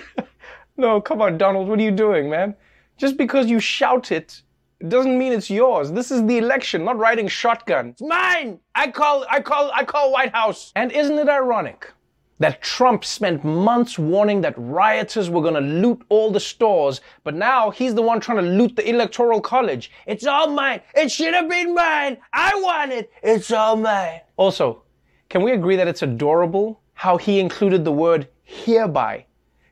no, 0.77 1.01
come 1.01 1.21
on, 1.21 1.37
Donald, 1.37 1.67
what 1.67 1.81
are 1.81 1.83
you 1.83 1.91
doing, 1.91 2.31
man? 2.31 2.55
Just 2.99 3.17
because 3.17 3.51
you 3.51 3.59
shout 3.59 4.13
it 4.13 4.43
doesn't 4.87 5.19
mean 5.19 5.33
it's 5.33 5.51
yours. 5.51 5.91
This 5.91 6.13
is 6.13 6.25
the 6.25 6.39
election, 6.39 6.85
not 6.85 6.99
riding 6.99 7.27
shotgun. 7.27 7.89
It's 7.89 8.03
mine. 8.03 8.61
I 8.77 8.93
call 8.93 9.27
I 9.29 9.41
call 9.41 9.73
I 9.75 9.83
call 9.83 10.13
White 10.13 10.33
House. 10.33 10.71
And 10.77 10.93
isn't 10.93 11.19
it 11.19 11.29
ironic? 11.29 11.93
That 12.39 12.63
Trump 12.63 13.05
spent 13.05 13.45
months 13.45 13.99
warning 13.99 14.41
that 14.41 14.55
rioters 14.57 15.29
were 15.29 15.43
going 15.43 15.55
to 15.55 15.61
loot 15.61 16.03
all 16.09 16.31
the 16.31 16.41
stores, 16.41 17.01
but 17.25 17.35
now 17.35 17.71
he's 17.71 17.95
the 17.95 18.03
one 18.03 18.21
trying 18.21 18.43
to 18.45 18.51
loot 18.51 18.77
the 18.77 18.89
electoral 18.89 19.41
college. 19.41 19.91
It's 20.07 20.27
all 20.27 20.49
mine. 20.49 20.81
It 20.95 21.11
should 21.11 21.35
have 21.35 21.49
been 21.49 21.75
mine. 21.75 22.19
I 22.33 22.53
want 22.57 22.93
it. 22.93 23.11
It's 23.23 23.51
all 23.51 23.77
mine. 23.77 24.21
Also, 24.37 24.83
can 25.29 25.43
we 25.43 25.53
agree 25.53 25.77
that 25.77 25.89
it's 25.89 26.03
adorable 26.03 26.81
how 26.95 27.17
he 27.17 27.41
included 27.41 27.85
the 27.85 27.93
word 27.93 28.29
hereby 28.45 29.27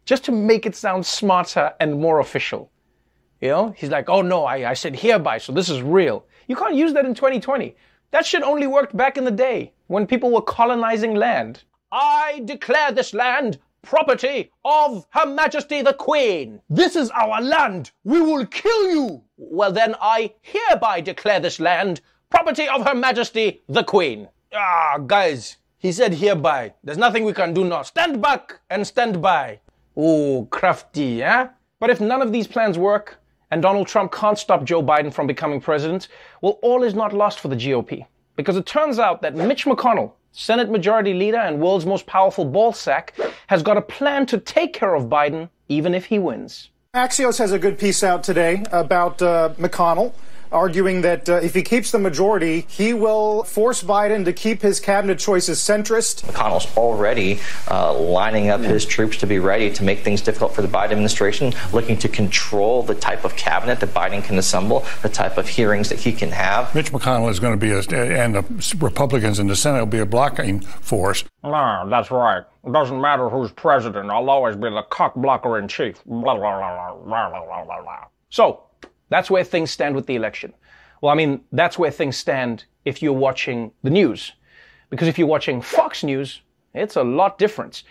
just 0.04 0.24
to 0.24 0.32
make 0.32 0.66
it 0.66 0.76
sound 0.76 1.06
smarter 1.06 1.72
and 1.80 2.00
more 2.00 2.20
official? 2.20 2.70
You 3.40 3.48
know, 3.48 3.74
he's 3.76 3.90
like, 3.90 4.08
oh 4.08 4.22
no, 4.22 4.44
I, 4.44 4.70
I 4.70 4.74
said 4.74 4.96
hereby, 4.96 5.38
so 5.38 5.52
this 5.52 5.68
is 5.68 5.82
real. 5.82 6.26
You 6.48 6.56
can't 6.56 6.74
use 6.74 6.92
that 6.94 7.04
in 7.04 7.14
2020. 7.14 7.76
That 8.10 8.24
shit 8.24 8.42
only 8.42 8.66
worked 8.66 8.96
back 8.96 9.18
in 9.18 9.24
the 9.24 9.30
day 9.30 9.72
when 9.88 10.06
people 10.06 10.30
were 10.30 10.42
colonizing 10.42 11.14
land. 11.14 11.62
I 11.92 12.42
declare 12.44 12.92
this 12.92 13.14
land 13.14 13.58
property 13.82 14.50
of 14.64 15.06
Her 15.10 15.26
Majesty 15.26 15.82
the 15.82 15.94
Queen. 15.94 16.60
This 16.68 16.96
is 16.96 17.10
our 17.10 17.40
land. 17.40 17.92
We 18.02 18.20
will 18.20 18.44
kill 18.46 18.90
you. 18.90 19.22
Well, 19.36 19.70
then 19.70 19.94
I 20.00 20.34
hereby 20.42 21.00
declare 21.00 21.38
this 21.38 21.60
land 21.60 22.00
property 22.28 22.66
of 22.68 22.84
Her 22.86 22.94
Majesty 22.94 23.62
the 23.68 23.84
Queen. 23.84 24.28
Ah, 24.52 24.98
guys, 25.06 25.58
he 25.78 25.92
said 25.92 26.14
hereby. 26.14 26.74
There's 26.82 26.98
nothing 26.98 27.24
we 27.24 27.32
can 27.32 27.54
do 27.54 27.64
now. 27.64 27.82
Stand 27.82 28.20
back 28.20 28.58
and 28.68 28.86
stand 28.86 29.22
by. 29.22 29.60
Oh, 29.96 30.46
crafty, 30.50 31.22
eh? 31.22 31.48
But 31.78 31.90
if 31.90 32.00
none 32.00 32.22
of 32.22 32.32
these 32.32 32.46
plans 32.46 32.76
work, 32.76 33.20
and 33.50 33.62
Donald 33.62 33.86
Trump 33.86 34.12
can't 34.12 34.38
stop 34.38 34.64
Joe 34.64 34.82
Biden 34.82 35.12
from 35.12 35.26
becoming 35.26 35.60
president, 35.60 36.08
well, 36.42 36.58
all 36.62 36.82
is 36.82 36.94
not 36.94 37.12
lost 37.12 37.38
for 37.38 37.48
the 37.48 37.56
GOP. 37.56 38.04
Because 38.34 38.56
it 38.56 38.66
turns 38.66 38.98
out 38.98 39.22
that 39.22 39.36
Mitch 39.36 39.64
McConnell, 39.64 40.12
Senate 40.38 40.70
Majority 40.70 41.14
Leader 41.14 41.38
and 41.38 41.60
world's 41.60 41.86
most 41.86 42.04
powerful 42.04 42.44
ballsack, 42.44 43.08
has 43.46 43.62
got 43.62 43.78
a 43.78 43.80
plan 43.80 44.26
to 44.26 44.36
take 44.36 44.74
care 44.74 44.94
of 44.94 45.04
Biden 45.04 45.48
even 45.70 45.94
if 45.94 46.04
he 46.04 46.18
wins. 46.18 46.68
Axios 46.94 47.38
has 47.38 47.52
a 47.52 47.58
good 47.58 47.78
piece 47.78 48.04
out 48.04 48.22
today 48.22 48.62
about 48.70 49.22
uh, 49.22 49.54
McConnell. 49.58 50.12
Arguing 50.52 51.02
that 51.02 51.28
uh, 51.28 51.34
if 51.36 51.54
he 51.54 51.62
keeps 51.62 51.90
the 51.90 51.98
majority, 51.98 52.66
he 52.68 52.94
will 52.94 53.44
force 53.44 53.82
Biden 53.82 54.24
to 54.24 54.32
keep 54.32 54.62
his 54.62 54.80
cabinet 54.80 55.18
choices 55.18 55.58
centrist. 55.58 56.24
McConnell's 56.24 56.74
already 56.76 57.40
uh, 57.70 57.92
lining 57.98 58.48
up 58.48 58.60
his 58.60 58.84
troops 58.84 59.16
to 59.18 59.26
be 59.26 59.38
ready 59.38 59.70
to 59.72 59.82
make 59.82 60.00
things 60.00 60.20
difficult 60.20 60.54
for 60.54 60.62
the 60.62 60.68
Biden 60.68 60.92
administration, 60.92 61.52
looking 61.72 61.96
to 61.98 62.08
control 62.08 62.82
the 62.82 62.94
type 62.94 63.24
of 63.24 63.36
cabinet 63.36 63.80
that 63.80 63.92
Biden 63.94 64.22
can 64.22 64.38
assemble, 64.38 64.84
the 65.02 65.08
type 65.08 65.38
of 65.38 65.48
hearings 65.48 65.88
that 65.88 65.98
he 65.98 66.12
can 66.12 66.30
have. 66.30 66.74
Mitch 66.74 66.92
McConnell 66.92 67.30
is 67.30 67.40
going 67.40 67.58
to 67.58 67.60
be, 67.60 67.72
a, 67.72 67.78
and 68.22 68.34
the 68.34 68.76
Republicans 68.78 69.38
in 69.38 69.46
the 69.46 69.56
Senate 69.56 69.80
will 69.80 69.86
be 69.86 69.98
a 69.98 70.06
blocking 70.06 70.60
force. 70.60 71.24
No, 71.42 71.86
that's 71.88 72.10
right. 72.10 72.44
It 72.64 72.72
doesn't 72.72 73.00
matter 73.00 73.28
who's 73.28 73.52
president. 73.52 74.10
I'll 74.10 74.28
always 74.28 74.56
be 74.56 74.68
the 74.68 74.82
cock 74.90 75.14
blocker 75.14 75.58
in 75.58 75.68
chief. 75.68 76.02
Blah, 76.04 76.34
blah, 76.34 76.58
blah, 76.58 76.96
blah, 77.04 77.30
blah, 77.30 77.64
blah, 77.64 77.82
blah. 77.82 78.04
So, 78.30 78.65
that's 79.08 79.30
where 79.30 79.44
things 79.44 79.70
stand 79.70 79.94
with 79.94 80.06
the 80.06 80.16
election. 80.16 80.52
Well, 81.00 81.12
I 81.12 81.16
mean, 81.16 81.42
that's 81.52 81.78
where 81.78 81.90
things 81.90 82.16
stand 82.16 82.64
if 82.84 83.02
you're 83.02 83.12
watching 83.12 83.72
the 83.82 83.90
news. 83.90 84.32
Because 84.90 85.08
if 85.08 85.18
you're 85.18 85.26
watching 85.26 85.60
Fox 85.60 86.04
News, 86.04 86.42
it's 86.74 86.96
a 86.96 87.02
lot 87.02 87.38
different. 87.38 87.82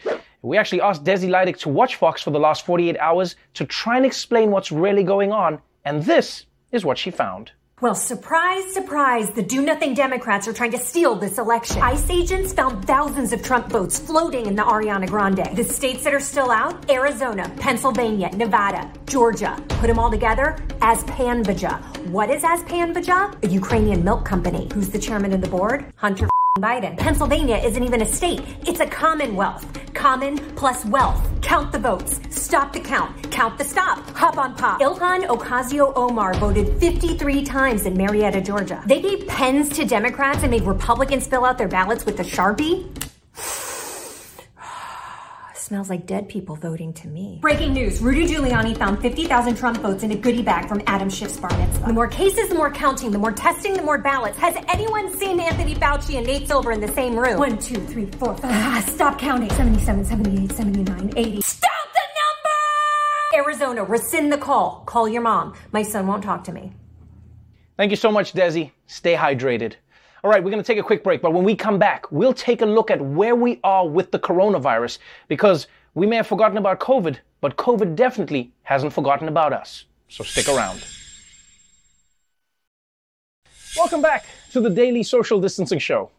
We 0.41 0.57
actually 0.57 0.81
asked 0.81 1.03
Desi 1.03 1.29
Lydic 1.29 1.57
to 1.59 1.69
watch 1.69 1.95
Fox 1.95 2.21
for 2.21 2.31
the 2.31 2.39
last 2.39 2.65
48 2.65 2.97
hours 2.99 3.35
to 3.55 3.65
try 3.65 3.97
and 3.97 4.05
explain 4.05 4.51
what's 4.51 4.71
really 4.71 5.03
going 5.03 5.31
on, 5.31 5.59
and 5.85 6.03
this 6.03 6.45
is 6.71 6.85
what 6.85 6.97
she 6.97 7.11
found. 7.11 7.51
Well, 7.85 7.93
surprise, 7.93 8.73
surprise, 8.73 9.29
the 9.29 9.43
do 9.43 9.61
nothing 9.61 9.93
Democrats 9.93 10.47
are 10.47 10.53
trying 10.53 10.71
to 10.71 10.77
steal 10.79 11.13
this 11.13 11.37
election. 11.37 11.83
ICE 11.83 12.09
agents 12.09 12.51
found 12.51 12.83
thousands 12.87 13.31
of 13.31 13.43
Trump 13.43 13.67
votes 13.67 13.99
floating 13.99 14.47
in 14.47 14.55
the 14.55 14.63
Ariana 14.63 15.07
Grande. 15.07 15.55
The 15.55 15.63
states 15.63 16.03
that 16.03 16.11
are 16.11 16.19
still 16.19 16.49
out 16.49 16.89
Arizona, 16.89 17.47
Pennsylvania, 17.59 18.31
Nevada, 18.35 18.91
Georgia. 19.05 19.63
Put 19.67 19.85
them 19.85 19.99
all 19.99 20.09
together 20.09 20.57
as 20.81 21.03
Panvaja. 21.03 21.79
What 22.07 22.31
is 22.31 22.43
as 22.43 22.63
Panvaja? 22.63 23.19
A 23.43 23.47
Ukrainian 23.47 24.03
milk 24.03 24.25
company. 24.25 24.67
Who's 24.73 24.89
the 24.89 24.97
chairman 24.97 25.31
of 25.31 25.41
the 25.41 25.47
board? 25.47 25.93
Hunter 25.97 26.27
Biden. 26.59 26.95
Pennsylvania 26.97 27.57
isn't 27.57 27.83
even 27.83 28.01
a 28.01 28.05
state, 28.05 28.39
it's 28.65 28.79
a 28.79 28.87
commonwealth. 28.87 29.65
Common 29.93 30.37
plus 30.55 30.85
wealth. 30.85 31.21
Count 31.41 31.73
the 31.73 31.79
votes. 31.79 32.21
Stop 32.29 32.71
the 32.71 32.79
count. 32.79 33.29
Count 33.29 33.57
the 33.57 33.65
stop. 33.65 33.99
Hop 34.11 34.37
on 34.37 34.55
pop. 34.55 34.79
Ilhan 34.79 35.27
Ocasio 35.27 35.91
Omar 35.97 36.33
voted 36.35 36.79
53 36.79 37.43
times 37.43 37.85
in 37.85 37.97
Marietta, 37.97 38.39
Georgia. 38.39 38.81
They 38.85 39.01
gave 39.01 39.27
pens 39.27 39.67
to 39.75 39.83
Democrats 39.83 40.43
and 40.43 40.51
made 40.51 40.63
Republicans 40.63 41.27
fill 41.27 41.43
out 41.43 41.57
their 41.57 41.67
ballots 41.67 42.05
with 42.05 42.21
a 42.21 42.23
Sharpie. 42.23 43.04
Smells 45.65 45.89
like 45.89 46.05
dead 46.05 46.29
people 46.29 46.55
voting 46.55 46.93
to 46.93 47.07
me. 47.07 47.39
Breaking 47.41 47.73
news 47.73 47.99
Rudy 47.99 48.27
Giuliani 48.27 48.77
found 48.77 49.01
50,000 49.01 49.55
Trump 49.55 49.79
votes 49.79 50.03
in 50.03 50.11
a 50.11 50.15
goodie 50.15 50.43
bag 50.43 50.67
from 50.67 50.79
Adam 50.85 51.09
Schiff's 51.09 51.39
bar 51.39 51.49
mitzvah. 51.57 51.87
The 51.87 51.93
more 51.93 52.07
cases, 52.07 52.49
the 52.49 52.53
more 52.53 52.69
counting, 52.69 53.09
the 53.09 53.17
more 53.17 53.31
testing, 53.31 53.73
the 53.73 53.81
more 53.81 53.97
ballots. 53.97 54.37
Has 54.37 54.55
anyone 54.69 55.11
seen 55.17 55.39
Anthony 55.39 55.73
Fauci 55.73 56.17
and 56.19 56.27
Nate 56.27 56.45
Silver 56.45 56.71
in 56.71 56.81
the 56.81 56.87
same 56.89 57.17
room? 57.17 57.39
One, 57.39 57.57
two, 57.57 57.83
three, 57.87 58.05
four, 58.05 58.37
five. 58.37 58.51
Ah, 58.53 58.85
stop 58.87 59.17
counting. 59.17 59.49
77, 59.49 60.05
78, 60.05 60.51
79, 60.51 61.13
80. 61.15 61.41
Stop 61.41 61.71
the 61.95 62.01
number! 63.33 63.43
Arizona, 63.43 63.83
rescind 63.85 64.31
the 64.31 64.37
call. 64.37 64.83
Call 64.85 65.09
your 65.09 65.23
mom. 65.23 65.55
My 65.71 65.81
son 65.81 66.05
won't 66.05 66.23
talk 66.23 66.43
to 66.43 66.51
me. 66.51 66.73
Thank 67.75 67.89
you 67.89 67.97
so 67.97 68.11
much, 68.11 68.33
Desi. 68.33 68.69
Stay 68.85 69.15
hydrated. 69.15 69.77
All 70.25 70.31
right, 70.31 70.43
we're 70.43 70.49
going 70.49 70.63
to 70.63 70.65
take 70.65 70.79
a 70.79 70.83
quick 70.83 71.03
break, 71.03 71.21
but 71.21 71.33
when 71.33 71.43
we 71.43 71.55
come 71.55 71.77
back, 71.77 72.11
we'll 72.11 72.33
take 72.33 72.63
a 72.63 72.65
look 72.65 72.89
at 72.89 72.99
where 72.99 73.35
we 73.35 73.59
are 73.63 73.87
with 73.87 74.09
the 74.09 74.17
coronavirus 74.17 74.97
because 75.27 75.67
we 75.93 76.07
may 76.07 76.15
have 76.15 76.25
forgotten 76.25 76.57
about 76.57 76.79
COVID, 76.79 77.17
but 77.41 77.57
COVID 77.57 77.95
definitely 77.95 78.51
hasn't 78.63 78.91
forgotten 78.91 79.27
about 79.27 79.53
us. 79.53 79.85
So 80.07 80.23
stick 80.23 80.49
around. 80.49 80.83
Welcome 83.77 84.01
back 84.01 84.25
to 84.51 84.59
the 84.59 84.69
Daily 84.71 85.03
Social 85.03 85.39
Distancing 85.39 85.77
Show. 85.77 86.09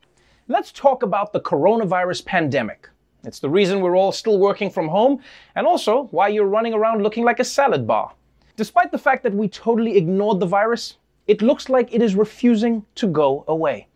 Let's 0.47 0.71
talk 0.71 1.03
about 1.03 1.33
the 1.33 1.41
coronavirus 1.41 2.25
pandemic. 2.27 2.89
It's 3.25 3.41
the 3.41 3.51
reason 3.51 3.81
we're 3.81 3.97
all 3.97 4.13
still 4.13 4.39
working 4.39 4.71
from 4.71 4.87
home 4.87 5.21
and 5.57 5.67
also 5.67 6.05
why 6.13 6.29
you're 6.29 6.47
running 6.47 6.75
around 6.75 7.03
looking 7.03 7.25
like 7.25 7.41
a 7.41 7.45
salad 7.45 7.89
bar. 7.89 8.13
Despite 8.55 8.93
the 8.93 8.99
fact 8.99 9.25
that 9.25 9.35
we 9.35 9.49
totally 9.49 9.97
ignored 9.97 10.39
the 10.39 10.47
virus, 10.47 10.99
it 11.27 11.43
looks 11.43 11.69
like 11.69 11.93
it 11.93 12.01
is 12.01 12.15
refusing 12.15 12.87
to 12.95 13.09
go 13.09 13.45
away 13.49 13.89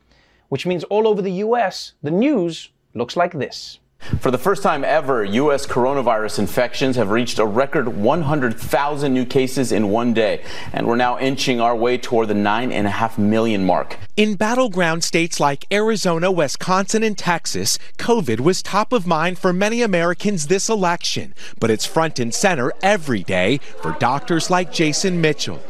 which 0.51 0.67
means 0.67 0.85
all 0.85 1.09
over 1.09 1.23
the 1.23 1.33
US, 1.45 1.95
the 2.03 2.11
news 2.11 2.69
looks 2.93 3.17
like 3.17 3.33
this. 3.33 3.79
For 4.21 4.31
the 4.31 4.39
first 4.39 4.63
time 4.63 4.83
ever, 4.83 5.23
U.S. 5.25 5.67
coronavirus 5.67 6.39
infections 6.39 6.97
have 6.97 7.11
reached 7.11 7.39
a 7.39 7.45
record 7.45 7.87
100,000 7.87 9.13
new 9.13 9.27
cases 9.27 9.73
in 9.73 9.91
one 9.91 10.15
day, 10.15 10.43
and 10.73 10.87
we're 10.87 10.97
now 10.97 11.19
inching 11.19 11.61
our 11.61 11.77
way 11.77 11.99
toward 11.99 12.29
the 12.29 12.35
9.5 12.35 13.19
million 13.19 13.65
mark. 13.65 13.99
In 14.17 14.37
battleground 14.37 15.05
states 15.05 15.39
like 15.39 15.67
Arizona, 15.71 16.33
Wisconsin, 16.33 17.03
and 17.03 17.17
Texas, 17.17 17.79
COVID 17.99 18.41
was 18.41 18.63
top 18.63 18.93
of 18.95 19.07
mind 19.07 19.39
for 19.39 19.53
many 19.53 19.83
Americans 19.83 20.47
this 20.47 20.71
election, 20.71 21.35
but 21.61 21.71
it's 21.71 21.85
front 21.85 22.19
and 22.19 22.35
center 22.35 22.73
every 22.83 23.23
day 23.23 23.59
for 23.83 23.93
doctors 24.01 24.51
like 24.51 24.73
Jason 24.73 25.21
Mitchell. 25.21 25.61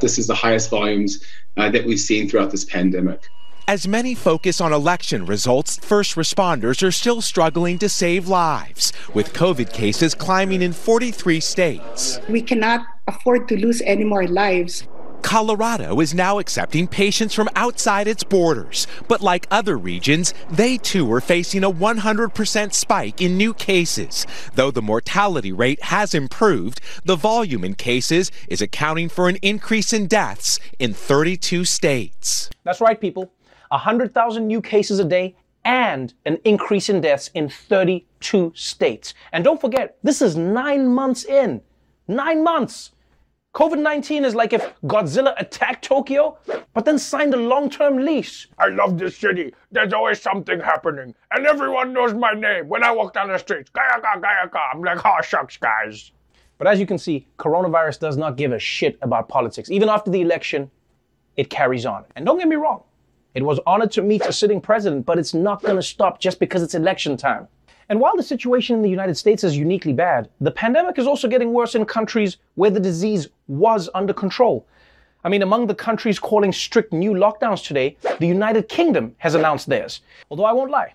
This 0.00 0.18
is 0.18 0.26
the 0.26 0.34
highest 0.34 0.68
volumes 0.70 1.24
uh, 1.56 1.70
that 1.70 1.84
we've 1.84 1.98
seen 1.98 2.28
throughout 2.28 2.50
this 2.50 2.64
pandemic. 2.64 3.26
As 3.70 3.86
many 3.86 4.16
focus 4.16 4.60
on 4.60 4.72
election 4.72 5.24
results, 5.24 5.76
first 5.76 6.16
responders 6.16 6.82
are 6.82 6.90
still 6.90 7.20
struggling 7.20 7.78
to 7.78 7.88
save 7.88 8.26
lives, 8.26 8.92
with 9.14 9.32
COVID 9.32 9.72
cases 9.72 10.12
climbing 10.12 10.60
in 10.60 10.72
43 10.72 11.38
states. 11.38 12.18
We 12.28 12.42
cannot 12.42 12.84
afford 13.06 13.46
to 13.46 13.56
lose 13.56 13.80
any 13.82 14.02
more 14.02 14.26
lives. 14.26 14.88
Colorado 15.22 16.00
is 16.00 16.12
now 16.12 16.40
accepting 16.40 16.88
patients 16.88 17.32
from 17.32 17.48
outside 17.54 18.08
its 18.08 18.24
borders, 18.24 18.88
but 19.06 19.20
like 19.20 19.46
other 19.52 19.78
regions, 19.78 20.34
they 20.50 20.76
too 20.76 21.12
are 21.12 21.20
facing 21.20 21.62
a 21.62 21.70
100% 21.70 22.74
spike 22.74 23.20
in 23.20 23.36
new 23.36 23.54
cases. 23.54 24.26
Though 24.52 24.72
the 24.72 24.82
mortality 24.82 25.52
rate 25.52 25.84
has 25.84 26.12
improved, 26.12 26.80
the 27.04 27.14
volume 27.14 27.62
in 27.62 27.74
cases 27.76 28.32
is 28.48 28.60
accounting 28.60 29.08
for 29.08 29.28
an 29.28 29.36
increase 29.42 29.92
in 29.92 30.08
deaths 30.08 30.58
in 30.80 30.92
32 30.92 31.64
states. 31.64 32.50
That's 32.64 32.80
right, 32.80 33.00
people. 33.00 33.30
100,000 33.70 34.46
new 34.46 34.60
cases 34.60 34.98
a 34.98 35.04
day 35.04 35.36
and 35.64 36.14
an 36.24 36.38
increase 36.44 36.88
in 36.88 37.00
deaths 37.00 37.30
in 37.34 37.48
32 37.48 38.52
states. 38.54 39.14
And 39.32 39.44
don't 39.44 39.60
forget, 39.60 39.98
this 40.02 40.22
is 40.22 40.36
nine 40.36 40.88
months 40.88 41.24
in. 41.24 41.60
Nine 42.08 42.42
months. 42.42 42.92
COVID 43.54 43.80
19 43.80 44.24
is 44.24 44.34
like 44.34 44.52
if 44.52 44.72
Godzilla 44.82 45.34
attacked 45.36 45.84
Tokyo, 45.84 46.38
but 46.72 46.84
then 46.84 46.98
signed 46.98 47.34
a 47.34 47.36
long 47.36 47.68
term 47.68 47.98
lease. 47.98 48.46
I 48.58 48.68
love 48.68 48.96
this 48.96 49.16
city. 49.16 49.52
There's 49.72 49.92
always 49.92 50.22
something 50.22 50.60
happening, 50.60 51.14
and 51.32 51.46
everyone 51.46 51.92
knows 51.92 52.14
my 52.14 52.32
name 52.32 52.68
when 52.68 52.84
I 52.84 52.92
walk 52.92 53.12
down 53.12 53.28
the 53.28 53.38
streets. 53.38 53.68
Gayaka, 53.70 54.22
Gayaka. 54.22 54.60
I'm 54.72 54.82
like, 54.82 55.04
oh, 55.04 55.20
shucks, 55.22 55.56
guys. 55.56 56.12
But 56.58 56.68
as 56.68 56.78
you 56.78 56.86
can 56.86 56.98
see, 56.98 57.26
coronavirus 57.38 57.98
does 57.98 58.16
not 58.16 58.36
give 58.36 58.52
a 58.52 58.58
shit 58.58 58.96
about 59.02 59.28
politics. 59.28 59.68
Even 59.68 59.88
after 59.88 60.12
the 60.12 60.20
election, 60.20 60.70
it 61.36 61.50
carries 61.50 61.86
on. 61.86 62.04
And 62.14 62.24
don't 62.24 62.38
get 62.38 62.46
me 62.46 62.56
wrong, 62.56 62.84
it 63.34 63.42
was 63.42 63.60
honored 63.66 63.92
to 63.92 64.02
meet 64.02 64.26
a 64.26 64.32
sitting 64.32 64.60
president, 64.60 65.06
but 65.06 65.18
it's 65.18 65.34
not 65.34 65.62
going 65.62 65.76
to 65.76 65.82
stop 65.82 66.20
just 66.20 66.40
because 66.40 66.62
it's 66.62 66.74
election 66.74 67.16
time. 67.16 67.46
And 67.88 68.00
while 68.00 68.16
the 68.16 68.22
situation 68.22 68.76
in 68.76 68.82
the 68.82 68.90
United 68.90 69.16
States 69.16 69.42
is 69.42 69.56
uniquely 69.56 69.92
bad, 69.92 70.28
the 70.40 70.50
pandemic 70.50 70.98
is 70.98 71.06
also 71.06 71.28
getting 71.28 71.52
worse 71.52 71.74
in 71.74 71.84
countries 71.84 72.36
where 72.54 72.70
the 72.70 72.80
disease 72.80 73.28
was 73.48 73.88
under 73.94 74.12
control. 74.12 74.66
I 75.24 75.28
mean, 75.28 75.42
among 75.42 75.66
the 75.66 75.74
countries 75.74 76.18
calling 76.18 76.52
strict 76.52 76.92
new 76.92 77.12
lockdowns 77.12 77.66
today, 77.66 77.96
the 78.20 78.26
United 78.26 78.68
Kingdom 78.68 79.14
has 79.18 79.34
announced 79.34 79.68
theirs. 79.68 80.00
Although 80.30 80.44
I 80.44 80.52
won't 80.52 80.70
lie, 80.70 80.94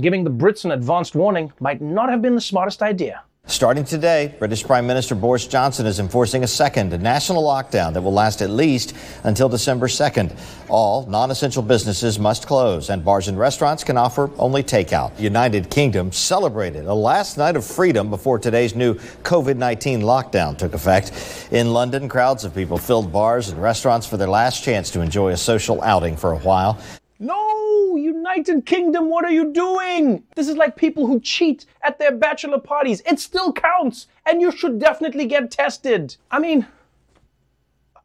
giving 0.00 0.24
the 0.24 0.30
Brits 0.30 0.64
an 0.64 0.72
advanced 0.72 1.14
warning 1.14 1.52
might 1.60 1.80
not 1.80 2.08
have 2.08 2.22
been 2.22 2.34
the 2.34 2.40
smartest 2.40 2.82
idea. 2.82 3.22
Starting 3.46 3.84
today, 3.84 4.32
British 4.38 4.62
Prime 4.64 4.86
Minister 4.86 5.14
Boris 5.14 5.46
Johnson 5.46 5.84
is 5.84 5.98
enforcing 5.98 6.44
a 6.44 6.46
second 6.46 6.98
national 7.02 7.42
lockdown 7.42 7.92
that 7.92 8.00
will 8.00 8.12
last 8.12 8.42
at 8.42 8.48
least 8.48 8.94
until 9.24 9.48
December 9.48 9.88
2nd. 9.88 10.38
All 10.68 11.04
non 11.06 11.32
essential 11.32 11.62
businesses 11.62 12.18
must 12.18 12.46
close, 12.46 12.90
and 12.90 13.04
bars 13.04 13.26
and 13.26 13.36
restaurants 13.36 13.82
can 13.82 13.96
offer 13.96 14.30
only 14.38 14.62
takeout. 14.62 15.18
United 15.18 15.68
Kingdom 15.68 16.12
celebrated 16.12 16.86
a 16.86 16.94
last 16.94 17.38
night 17.38 17.56
of 17.56 17.64
freedom 17.64 18.08
before 18.08 18.38
today's 18.38 18.76
new 18.76 18.94
COVID 19.24 19.56
19 19.56 20.00
lockdown 20.00 20.56
took 20.56 20.72
effect. 20.72 21.48
In 21.50 21.72
London, 21.72 22.08
crowds 22.08 22.44
of 22.44 22.54
people 22.54 22.78
filled 22.78 23.12
bars 23.12 23.48
and 23.48 23.60
restaurants 23.60 24.06
for 24.06 24.16
their 24.16 24.30
last 24.30 24.62
chance 24.62 24.90
to 24.92 25.00
enjoy 25.00 25.32
a 25.32 25.36
social 25.36 25.82
outing 25.82 26.16
for 26.16 26.32
a 26.32 26.38
while. 26.38 26.78
No, 27.18 27.79
United 27.96 28.66
Kingdom, 28.66 29.08
what 29.08 29.24
are 29.24 29.32
you 29.32 29.52
doing? 29.52 30.22
This 30.36 30.48
is 30.48 30.56
like 30.56 30.76
people 30.76 31.06
who 31.06 31.20
cheat 31.20 31.66
at 31.82 31.98
their 31.98 32.12
bachelor 32.12 32.58
parties. 32.58 33.02
It 33.06 33.20
still 33.20 33.52
counts, 33.52 34.06
and 34.26 34.40
you 34.40 34.50
should 34.50 34.78
definitely 34.78 35.26
get 35.26 35.50
tested. 35.50 36.16
I 36.30 36.38
mean, 36.38 36.66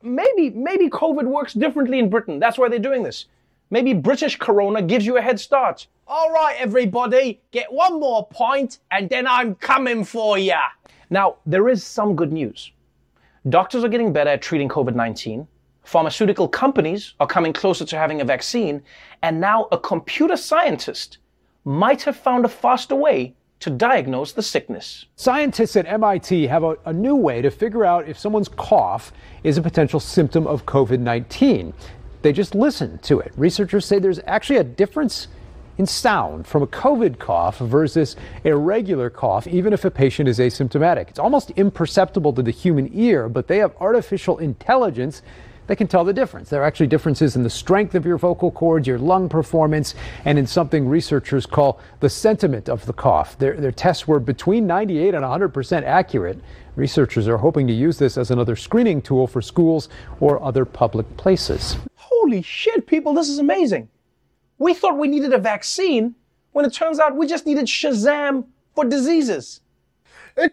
maybe 0.02 0.50
maybe 0.52 0.90
COVID 0.90 1.26
works 1.26 1.54
differently 1.54 2.00
in 2.00 2.10
Britain. 2.10 2.40
That's 2.40 2.58
why 2.58 2.70
they're 2.70 2.80
doing 2.80 3.04
this. 3.04 3.26
Maybe 3.70 3.94
British 3.94 4.38
corona 4.38 4.82
gives 4.82 5.06
you 5.06 5.18
a 5.18 5.22
head 5.22 5.40
start. 5.40 5.88
All 6.08 6.32
right, 6.32 6.56
everybody, 6.60 7.42
get 7.52 7.72
one 7.72 8.00
more 8.00 8.28
point, 8.28 8.80
and 8.92 9.10
then 9.10 9.26
I'm 9.26 9.56
coming 9.56 10.04
for 10.04 10.38
ya. 10.38 10.62
Now, 11.10 11.38
there 11.46 11.68
is 11.68 11.84
some 11.84 12.16
good 12.16 12.32
news. 12.32 12.72
Doctors 13.50 13.84
are 13.84 13.90
getting 13.90 14.14
better 14.14 14.32
at 14.32 14.42
treating 14.42 14.70
COVID 14.70 14.96
19. 14.96 15.48
Pharmaceutical 15.86 16.48
companies 16.48 17.14
are 17.20 17.28
coming 17.28 17.54
closer 17.54 17.86
to 17.86 17.98
having 17.98 18.20
a 18.20 18.26
vaccine, 18.26 18.82
and 19.22 19.40
now 19.40 19.68
a 19.72 19.78
computer 19.78 20.36
scientist 20.36 21.20
might 21.64 22.02
have 22.02 22.18
found 22.18 22.44
a 22.44 22.50
faster 22.50 22.96
way 22.96 23.36
to 23.60 23.70
diagnose 23.70 24.32
the 24.32 24.42
sickness. 24.42 25.06
Scientists 25.16 25.76
at 25.76 25.86
MIT 25.86 26.48
have 26.48 26.64
a, 26.64 26.78
a, 26.86 26.94
new 26.94 27.16
way 27.16 27.42
to 27.42 27.50
figure 27.50 27.86
out 27.86 28.08
if 28.08 28.18
someone's 28.18 28.50
cough 28.50 29.14
is 29.44 29.58
a 29.58 29.62
potential 29.62 30.00
symptom 30.00 30.46
of 30.48 30.66
COVID 30.66 31.00
19. 31.00 31.74
They 32.22 32.34
just 32.34 32.56
listen 32.56 32.98
to 33.00 33.20
it. 33.20 33.32
Researchers 33.38 33.86
say 33.86 34.00
there's 34.00 34.20
actually 34.26 34.58
a 34.58 34.64
difference 34.64 35.28
in 35.78 35.86
sound 35.86 36.48
from 36.48 36.64
a 36.64 36.68
COVID 36.68 37.20
cough 37.20 37.60
versus 37.60 38.16
a 38.44 38.56
regular 38.56 39.10
cough, 39.10 39.46
even 39.46 39.74
if 39.74 39.86
a 39.86 39.92
patient 39.92 40.28
is 40.28 40.40
asymptomatic. 40.40 41.10
It's 41.10 41.20
almost 41.20 41.52
imperceptible 41.52 42.34
to 42.34 42.42
the 42.42 42.52
human 42.52 42.90
ear, 42.94 43.30
but 43.30 43.48
they 43.48 43.58
have 43.58 43.76
artificial 43.80 44.40
intelligence 44.40 45.22
that 45.68 45.78
can 45.78 45.88
tell 45.88 46.04
the 46.04 46.14
difference. 46.14 46.50
There 46.50 46.62
are 46.62 46.66
actually 46.66 46.88
differences 46.88 47.36
in 47.36 47.44
the 47.44 47.50
strength 47.50 47.96
of 47.96 48.06
your 48.06 48.18
vocal 48.18 48.52
cords, 48.52 48.88
your 48.88 49.00
lung 49.00 49.30
performance, 49.30 49.96
and 50.26 50.38
in 50.38 50.46
something 50.46 50.88
researchers 50.88 51.46
call 51.46 51.80
the 52.00 52.10
sentiment 52.10 52.70
of 52.70 52.86
the 52.86 52.94
cough. 52.94 53.38
Their, 53.38 53.54
their 53.60 53.72
tests 53.72 54.08
were 54.08 54.20
between 54.20 54.68
98 54.68 55.14
and 55.14 55.24
100% 55.24 55.84
accurate. 55.84 56.40
Researchers 56.76 57.28
are 57.28 57.38
hoping 57.38 57.68
to 57.68 57.74
use 57.74 57.98
this 57.98 58.18
as 58.18 58.32
another 58.32 58.56
screening 58.56 59.02
tool 59.02 59.28
for 59.28 59.42
schools 59.42 59.90
or 60.20 60.44
other 60.44 60.66
public 60.66 61.18
places. 61.18 61.78
Holy 61.96 62.42
shit, 62.42 62.86
people, 62.86 63.14
this 63.14 63.30
is 63.30 63.40
amazing. 63.40 63.90
We 64.58 64.74
thought 64.74 64.98
we 64.98 65.08
needed 65.08 65.34
a 65.34 65.38
vaccine 65.38 66.16
when 66.52 66.66
it 66.66 66.74
turns 66.74 67.00
out 67.00 67.16
we 67.16 67.28
just 67.28 67.46
needed 67.46 67.66
Shazam 67.66 68.46
for 68.74 68.86
diseases. 68.86 69.62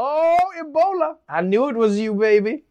Oh, 0.00 0.38
Ebola. 0.56 1.16
I 1.28 1.40
knew 1.40 1.68
it 1.68 1.74
was 1.74 1.98
you, 1.98 2.14
baby. 2.14 2.62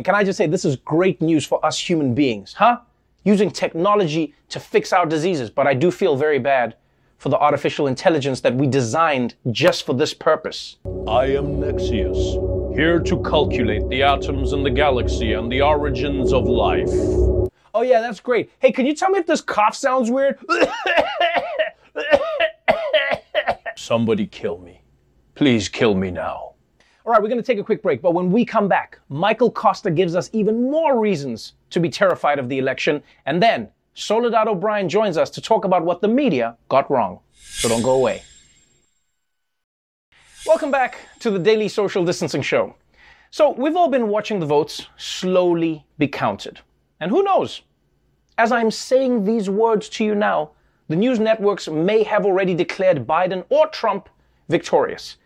And 0.00 0.04
can 0.06 0.14
I 0.14 0.24
just 0.24 0.38
say, 0.38 0.46
this 0.46 0.64
is 0.64 0.76
great 0.76 1.20
news 1.20 1.44
for 1.44 1.62
us 1.62 1.78
human 1.78 2.14
beings, 2.14 2.54
huh? 2.54 2.78
Using 3.24 3.50
technology 3.50 4.32
to 4.48 4.58
fix 4.58 4.94
our 4.94 5.04
diseases. 5.04 5.50
But 5.50 5.66
I 5.66 5.74
do 5.74 5.90
feel 5.90 6.16
very 6.16 6.38
bad 6.38 6.76
for 7.18 7.28
the 7.28 7.36
artificial 7.38 7.86
intelligence 7.86 8.40
that 8.40 8.54
we 8.54 8.66
designed 8.66 9.34
just 9.50 9.84
for 9.84 9.92
this 9.92 10.14
purpose. 10.14 10.78
I 11.06 11.26
am 11.26 11.60
Nexius, 11.60 12.74
here 12.74 12.98
to 12.98 13.22
calculate 13.22 13.86
the 13.90 14.02
atoms 14.02 14.54
in 14.54 14.62
the 14.62 14.70
galaxy 14.70 15.34
and 15.34 15.52
the 15.52 15.60
origins 15.60 16.32
of 16.32 16.46
life. 16.46 16.88
Oh, 17.74 17.82
yeah, 17.82 18.00
that's 18.00 18.20
great. 18.20 18.50
Hey, 18.58 18.72
can 18.72 18.86
you 18.86 18.94
tell 18.94 19.10
me 19.10 19.18
if 19.18 19.26
this 19.26 19.42
cough 19.42 19.76
sounds 19.76 20.10
weird? 20.10 20.38
Somebody 23.76 24.26
kill 24.26 24.56
me. 24.56 24.80
Please 25.34 25.68
kill 25.68 25.94
me 25.94 26.10
now. 26.10 26.49
All 27.10 27.14
right, 27.14 27.22
we're 27.24 27.28
going 27.28 27.42
to 27.42 27.44
take 27.44 27.58
a 27.58 27.64
quick 27.64 27.82
break, 27.82 28.00
but 28.02 28.14
when 28.14 28.30
we 28.30 28.44
come 28.44 28.68
back, 28.68 29.00
Michael 29.08 29.50
Kosta 29.50 29.92
gives 29.92 30.14
us 30.14 30.30
even 30.32 30.70
more 30.70 31.00
reasons 31.00 31.54
to 31.70 31.80
be 31.80 31.88
terrified 31.88 32.38
of 32.38 32.48
the 32.48 32.58
election, 32.58 33.02
and 33.26 33.42
then 33.42 33.68
Soledad 33.94 34.46
O'Brien 34.46 34.88
joins 34.88 35.16
us 35.16 35.28
to 35.30 35.40
talk 35.40 35.64
about 35.64 35.84
what 35.84 36.00
the 36.00 36.06
media 36.06 36.56
got 36.68 36.88
wrong. 36.88 37.18
So 37.34 37.68
don't 37.68 37.82
go 37.82 37.96
away. 37.96 38.22
Welcome 40.46 40.70
back 40.70 40.98
to 41.18 41.32
the 41.32 41.38
Daily 41.40 41.66
Social 41.66 42.04
Distancing 42.04 42.42
Show. 42.42 42.76
So, 43.32 43.54
we've 43.54 43.74
all 43.74 43.88
been 43.88 44.06
watching 44.06 44.38
the 44.38 44.46
votes 44.46 44.86
slowly 44.96 45.84
be 45.98 46.06
counted. 46.06 46.60
And 47.00 47.10
who 47.10 47.24
knows? 47.24 47.62
As 48.38 48.52
I'm 48.52 48.70
saying 48.70 49.24
these 49.24 49.50
words 49.50 49.88
to 49.88 50.04
you 50.04 50.14
now, 50.14 50.52
the 50.86 50.94
news 50.94 51.18
networks 51.18 51.66
may 51.66 52.04
have 52.04 52.24
already 52.24 52.54
declared 52.54 53.04
Biden 53.04 53.44
or 53.48 53.66
Trump 53.66 54.08
victorious. 54.48 55.16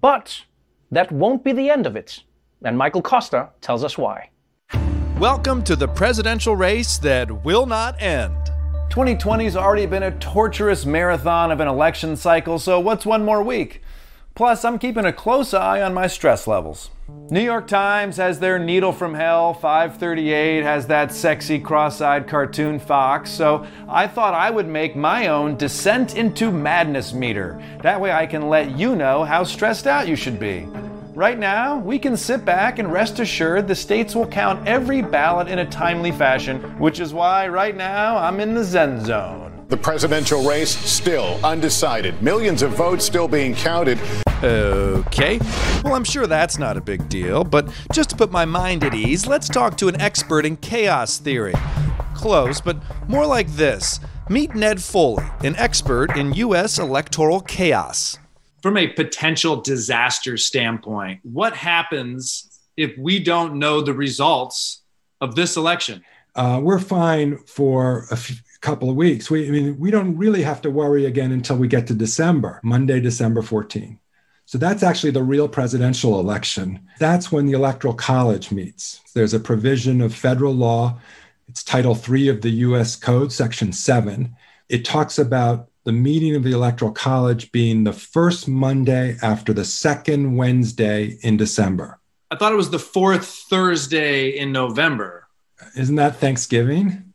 But 0.00 0.44
that 0.90 1.10
won't 1.10 1.44
be 1.44 1.52
the 1.52 1.70
end 1.70 1.86
of 1.86 1.96
it. 1.96 2.22
And 2.64 2.78
Michael 2.78 3.02
Kosta 3.02 3.50
tells 3.60 3.84
us 3.84 3.98
why. 3.98 4.30
Welcome 5.18 5.64
to 5.64 5.76
the 5.76 5.88
presidential 5.88 6.56
race 6.56 6.98
that 6.98 7.44
will 7.44 7.66
not 7.66 8.00
end. 8.00 8.36
2020's 8.90 9.56
already 9.56 9.86
been 9.86 10.04
a 10.04 10.18
torturous 10.18 10.86
marathon 10.86 11.50
of 11.50 11.60
an 11.60 11.68
election 11.68 12.16
cycle, 12.16 12.58
so 12.58 12.78
what's 12.78 13.04
one 13.04 13.24
more 13.24 13.42
week? 13.42 13.82
Plus, 14.34 14.64
I'm 14.64 14.78
keeping 14.78 15.04
a 15.04 15.12
close 15.12 15.52
eye 15.52 15.80
on 15.80 15.94
my 15.94 16.06
stress 16.06 16.46
levels. 16.46 16.90
New 17.08 17.40
York 17.40 17.68
Times 17.68 18.16
has 18.16 18.40
their 18.40 18.58
Needle 18.58 18.92
from 18.92 19.14
Hell, 19.14 19.54
538 19.54 20.64
has 20.64 20.88
that 20.88 21.12
sexy 21.12 21.56
cross 21.56 22.00
eyed 22.00 22.26
cartoon 22.26 22.80
fox, 22.80 23.30
so 23.30 23.64
I 23.88 24.08
thought 24.08 24.34
I 24.34 24.50
would 24.50 24.66
make 24.66 24.96
my 24.96 25.28
own 25.28 25.56
Descent 25.56 26.16
into 26.16 26.50
Madness 26.50 27.12
meter. 27.12 27.62
That 27.82 28.00
way 28.00 28.10
I 28.10 28.26
can 28.26 28.48
let 28.48 28.76
you 28.76 28.96
know 28.96 29.22
how 29.22 29.44
stressed 29.44 29.86
out 29.86 30.08
you 30.08 30.16
should 30.16 30.40
be. 30.40 30.66
Right 31.14 31.38
now, 31.38 31.78
we 31.78 32.00
can 32.00 32.16
sit 32.16 32.44
back 32.44 32.80
and 32.80 32.92
rest 32.92 33.20
assured 33.20 33.68
the 33.68 33.74
states 33.76 34.16
will 34.16 34.26
count 34.26 34.66
every 34.66 35.00
ballot 35.00 35.46
in 35.46 35.60
a 35.60 35.70
timely 35.70 36.10
fashion, 36.10 36.60
which 36.80 36.98
is 36.98 37.14
why 37.14 37.46
right 37.46 37.76
now 37.76 38.16
I'm 38.16 38.40
in 38.40 38.52
the 38.52 38.64
Zen 38.64 39.04
zone. 39.04 39.45
The 39.68 39.76
presidential 39.76 40.42
race 40.42 40.70
still 40.70 41.38
undecided. 41.44 42.22
Millions 42.22 42.62
of 42.62 42.72
votes 42.72 43.04
still 43.04 43.28
being 43.28 43.54
counted. 43.54 43.98
Okay. 44.42 45.38
Well, 45.82 45.94
I'm 45.94 46.04
sure 46.04 46.26
that's 46.26 46.58
not 46.58 46.76
a 46.76 46.80
big 46.80 47.08
deal, 47.08 47.44
but 47.44 47.68
just 47.92 48.10
to 48.10 48.16
put 48.16 48.30
my 48.30 48.44
mind 48.44 48.84
at 48.84 48.94
ease, 48.94 49.26
let's 49.26 49.48
talk 49.48 49.76
to 49.78 49.88
an 49.88 50.00
expert 50.00 50.46
in 50.46 50.56
chaos 50.56 51.18
theory. 51.18 51.54
Close, 52.14 52.60
but 52.60 52.76
more 53.08 53.26
like 53.26 53.48
this. 53.48 54.00
Meet 54.28 54.54
Ned 54.54 54.82
Foley, 54.82 55.24
an 55.44 55.56
expert 55.56 56.16
in 56.16 56.32
U.S. 56.34 56.78
electoral 56.78 57.40
chaos 57.40 58.18
from 58.66 58.76
a 58.76 58.88
potential 58.88 59.60
disaster 59.60 60.36
standpoint, 60.36 61.20
what 61.22 61.54
happens 61.54 62.58
if 62.76 62.98
we 62.98 63.20
don't 63.20 63.60
know 63.60 63.80
the 63.80 63.92
results 63.92 64.82
of 65.20 65.36
this 65.36 65.56
election? 65.56 66.02
Uh, 66.34 66.60
we're 66.60 66.80
fine 66.80 67.38
for 67.46 68.06
a 68.10 68.14
f- 68.14 68.42
couple 68.60 68.90
of 68.90 68.96
weeks. 68.96 69.30
We, 69.30 69.46
I 69.46 69.50
mean, 69.50 69.78
we 69.78 69.90
don't 69.90 70.16
really 70.16 70.42
have 70.42 70.62
to 70.62 70.70
worry 70.70 71.06
again 71.06 71.32
until 71.32 71.56
we 71.56 71.68
get 71.68 71.86
to 71.88 71.94
December, 71.94 72.60
Monday, 72.62 73.00
December 73.00 73.42
14. 73.42 73.98
So 74.46 74.58
that's 74.58 74.84
actually 74.84 75.10
the 75.10 75.24
real 75.24 75.48
presidential 75.48 76.20
election. 76.20 76.86
That's 76.98 77.32
when 77.32 77.46
the 77.46 77.54
Electoral 77.54 77.94
College 77.94 78.52
meets. 78.52 79.00
There's 79.12 79.34
a 79.34 79.40
provision 79.40 80.00
of 80.00 80.14
federal 80.14 80.54
law. 80.54 81.00
It's 81.48 81.64
Title 81.64 81.98
III 82.08 82.28
of 82.28 82.42
the 82.42 82.50
US 82.50 82.94
Code, 82.94 83.32
Section 83.32 83.72
7. 83.72 84.34
It 84.68 84.84
talks 84.84 85.18
about 85.18 85.68
the 85.84 85.92
meeting 85.92 86.34
of 86.36 86.42
the 86.42 86.52
Electoral 86.52 86.92
College 86.92 87.50
being 87.52 87.84
the 87.84 87.92
first 87.92 88.48
Monday 88.48 89.16
after 89.22 89.52
the 89.52 89.64
second 89.64 90.36
Wednesday 90.36 91.18
in 91.22 91.36
December. 91.36 91.98
I 92.30 92.36
thought 92.36 92.52
it 92.52 92.56
was 92.56 92.70
the 92.70 92.78
fourth 92.78 93.26
Thursday 93.26 94.30
in 94.30 94.50
November. 94.50 95.28
Isn't 95.76 95.96
that 95.96 96.16
Thanksgiving? 96.16 97.05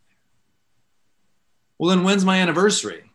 Well, 1.82 1.90
then 1.90 2.04
when's 2.04 2.24
my 2.24 2.38
anniversary? 2.38 3.06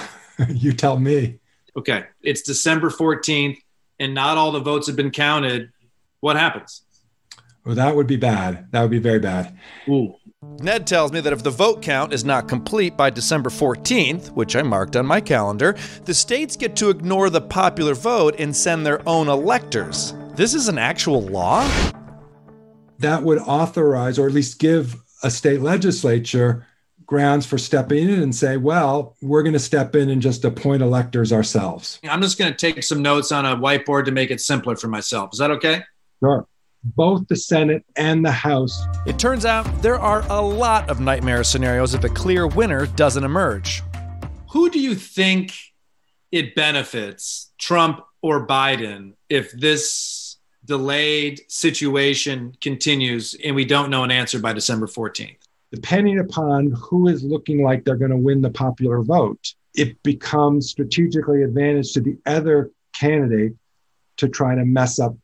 you 0.48 0.72
tell 0.72 0.98
me. 0.98 1.40
Okay, 1.76 2.04
it's 2.22 2.40
December 2.40 2.88
14th, 2.88 3.58
and 4.00 4.14
not 4.14 4.38
all 4.38 4.50
the 4.50 4.60
votes 4.60 4.86
have 4.86 4.96
been 4.96 5.10
counted. 5.10 5.70
What 6.20 6.36
happens? 6.36 6.86
Well, 7.66 7.74
that 7.74 7.94
would 7.94 8.06
be 8.06 8.16
bad. 8.16 8.72
That 8.72 8.80
would 8.80 8.90
be 8.90 8.98
very 8.98 9.18
bad. 9.18 9.58
Ooh. 9.90 10.14
Ned 10.60 10.86
tells 10.86 11.12
me 11.12 11.20
that 11.20 11.34
if 11.34 11.42
the 11.42 11.50
vote 11.50 11.82
count 11.82 12.14
is 12.14 12.24
not 12.24 12.48
complete 12.48 12.96
by 12.96 13.10
December 13.10 13.50
14th, 13.50 14.30
which 14.30 14.56
I 14.56 14.62
marked 14.62 14.96
on 14.96 15.04
my 15.04 15.20
calendar, 15.20 15.76
the 16.06 16.14
states 16.14 16.56
get 16.56 16.76
to 16.76 16.88
ignore 16.88 17.28
the 17.28 17.42
popular 17.42 17.92
vote 17.92 18.36
and 18.38 18.56
send 18.56 18.86
their 18.86 19.06
own 19.06 19.28
electors. 19.28 20.14
This 20.34 20.54
is 20.54 20.68
an 20.68 20.78
actual 20.78 21.20
law? 21.20 21.70
That 23.00 23.22
would 23.22 23.40
authorize, 23.40 24.18
or 24.18 24.26
at 24.26 24.32
least 24.32 24.58
give 24.58 24.96
a 25.22 25.30
state 25.30 25.60
legislature 25.60 26.66
grounds 27.06 27.46
for 27.46 27.58
stepping 27.58 28.08
in 28.08 28.22
and 28.22 28.34
say, 28.34 28.56
well, 28.56 29.16
we're 29.22 29.42
going 29.42 29.52
to 29.52 29.58
step 29.58 29.94
in 29.94 30.10
and 30.10 30.22
just 30.22 30.44
appoint 30.44 30.82
electors 30.82 31.32
ourselves. 31.32 32.00
I'm 32.08 32.22
just 32.22 32.38
going 32.38 32.52
to 32.52 32.56
take 32.56 32.82
some 32.82 33.02
notes 33.02 33.32
on 33.32 33.44
a 33.46 33.56
whiteboard 33.56 34.06
to 34.06 34.12
make 34.12 34.30
it 34.30 34.40
simpler 34.40 34.76
for 34.76 34.88
myself. 34.88 35.30
Is 35.32 35.38
that 35.38 35.50
okay? 35.50 35.82
Sure 36.20 36.46
both 36.84 37.26
the 37.28 37.36
Senate 37.36 37.84
and 37.96 38.24
the 38.24 38.30
House. 38.30 38.84
It 39.06 39.18
turns 39.18 39.46
out 39.46 39.64
there 39.82 39.98
are 39.98 40.22
a 40.30 40.40
lot 40.40 40.90
of 40.90 41.00
nightmare 41.00 41.42
scenarios 41.44 41.94
if 41.94 42.04
a 42.04 42.08
clear 42.08 42.46
winner 42.46 42.86
doesn't 42.86 43.24
emerge. 43.24 43.82
Who 44.50 44.70
do 44.70 44.78
you 44.78 44.94
think 44.94 45.52
it 46.30 46.54
benefits, 46.54 47.52
Trump 47.58 48.00
or 48.22 48.46
Biden, 48.46 49.14
if 49.28 49.52
this 49.52 50.36
delayed 50.64 51.40
situation 51.48 52.56
continues 52.60 53.34
and 53.42 53.54
we 53.54 53.64
don't 53.64 53.90
know 53.90 54.04
an 54.04 54.10
answer 54.10 54.38
by 54.38 54.52
December 54.52 54.86
14th? 54.86 55.36
Depending 55.74 56.20
upon 56.20 56.70
who 56.70 57.08
is 57.08 57.24
looking 57.24 57.64
like 57.64 57.84
they're 57.84 57.96
going 57.96 58.12
to 58.12 58.16
win 58.16 58.40
the 58.40 58.50
popular 58.50 59.02
vote, 59.02 59.54
it 59.74 60.00
becomes 60.04 60.70
strategically 60.70 61.42
advantage 61.42 61.92
to 61.94 62.00
the 62.00 62.16
other 62.26 62.70
candidate 62.94 63.54
to 64.18 64.28
try 64.28 64.54
to 64.54 64.64
mess 64.64 65.00
up 65.00 65.16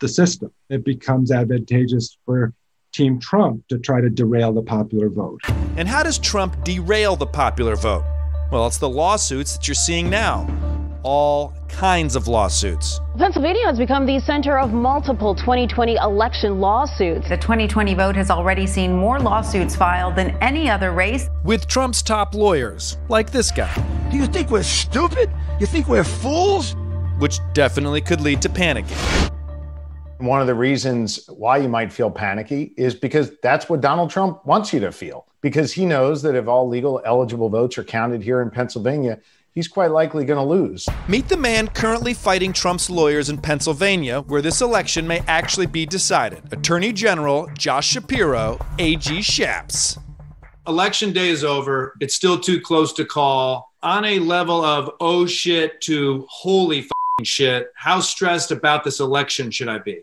the 0.00 0.08
system. 0.08 0.50
It 0.68 0.84
becomes 0.84 1.30
advantageous 1.30 2.18
for 2.26 2.52
Team 2.92 3.20
Trump 3.20 3.68
to 3.68 3.78
try 3.78 4.00
to 4.00 4.10
derail 4.10 4.52
the 4.52 4.62
popular 4.62 5.08
vote. 5.08 5.40
And 5.76 5.86
how 5.86 6.02
does 6.02 6.18
Trump 6.18 6.64
derail 6.64 7.14
the 7.14 7.26
popular 7.26 7.76
vote? 7.76 8.04
Well, 8.50 8.66
it's 8.66 8.78
the 8.78 8.88
lawsuits 8.88 9.56
that 9.56 9.68
you're 9.68 9.76
seeing 9.76 10.10
now. 10.10 10.73
All 11.04 11.54
kinds 11.68 12.16
of 12.16 12.26
lawsuits. 12.26 13.00
Pennsylvania 13.16 13.64
has 13.66 13.78
become 13.78 14.06
the 14.06 14.18
center 14.18 14.58
of 14.58 14.72
multiple 14.72 15.34
2020 15.34 15.96
election 15.96 16.60
lawsuits. 16.60 17.28
The 17.28 17.36
2020 17.36 17.94
vote 17.94 18.16
has 18.16 18.30
already 18.30 18.66
seen 18.66 18.92
more 18.92 19.20
lawsuits 19.20 19.76
filed 19.76 20.16
than 20.16 20.30
any 20.42 20.68
other 20.68 20.92
race. 20.92 21.28
With 21.44 21.68
Trump's 21.68 22.02
top 22.02 22.34
lawyers, 22.34 22.96
like 23.08 23.30
this 23.30 23.50
guy. 23.50 23.72
Do 24.10 24.16
you 24.16 24.26
think 24.26 24.50
we're 24.50 24.62
stupid? 24.62 25.30
You 25.60 25.66
think 25.66 25.88
we're 25.88 26.04
fools? 26.04 26.74
Which 27.18 27.38
definitely 27.52 28.00
could 28.00 28.20
lead 28.20 28.42
to 28.42 28.48
panicking. 28.48 29.30
One 30.18 30.40
of 30.40 30.46
the 30.46 30.54
reasons 30.54 31.26
why 31.28 31.58
you 31.58 31.68
might 31.68 31.92
feel 31.92 32.10
panicky 32.10 32.72
is 32.76 32.94
because 32.94 33.32
that's 33.42 33.68
what 33.68 33.80
Donald 33.80 34.10
Trump 34.10 34.44
wants 34.46 34.72
you 34.72 34.80
to 34.80 34.90
feel. 34.90 35.26
Because 35.40 35.72
he 35.72 35.84
knows 35.84 36.22
that 36.22 36.34
if 36.34 36.48
all 36.48 36.66
legal 36.66 37.02
eligible 37.04 37.50
votes 37.50 37.76
are 37.76 37.84
counted 37.84 38.22
here 38.22 38.40
in 38.40 38.50
Pennsylvania, 38.50 39.18
he's 39.54 39.68
quite 39.68 39.90
likely 39.90 40.24
going 40.24 40.38
to 40.38 40.44
lose. 40.44 40.88
Meet 41.08 41.28
the 41.28 41.36
man 41.36 41.68
currently 41.68 42.14
fighting 42.14 42.52
Trump's 42.52 42.90
lawyers 42.90 43.28
in 43.28 43.38
Pennsylvania, 43.38 44.20
where 44.22 44.42
this 44.42 44.60
election 44.60 45.06
may 45.06 45.20
actually 45.26 45.66
be 45.66 45.86
decided 45.86 46.52
Attorney 46.52 46.92
General 46.92 47.48
Josh 47.56 47.88
Shapiro, 47.88 48.58
AG 48.78 49.22
Shaps. 49.22 49.98
Election 50.66 51.12
day 51.12 51.28
is 51.28 51.44
over. 51.44 51.94
It's 52.00 52.14
still 52.14 52.40
too 52.40 52.60
close 52.60 52.92
to 52.94 53.04
call. 53.04 53.72
On 53.82 54.04
a 54.04 54.18
level 54.18 54.64
of 54.64 54.90
oh 55.00 55.26
shit 55.26 55.80
to 55.82 56.26
holy 56.30 56.88
shit, 57.22 57.70
how 57.76 58.00
stressed 58.00 58.50
about 58.50 58.82
this 58.82 58.98
election 58.98 59.50
should 59.50 59.68
I 59.68 59.78
be? 59.78 60.00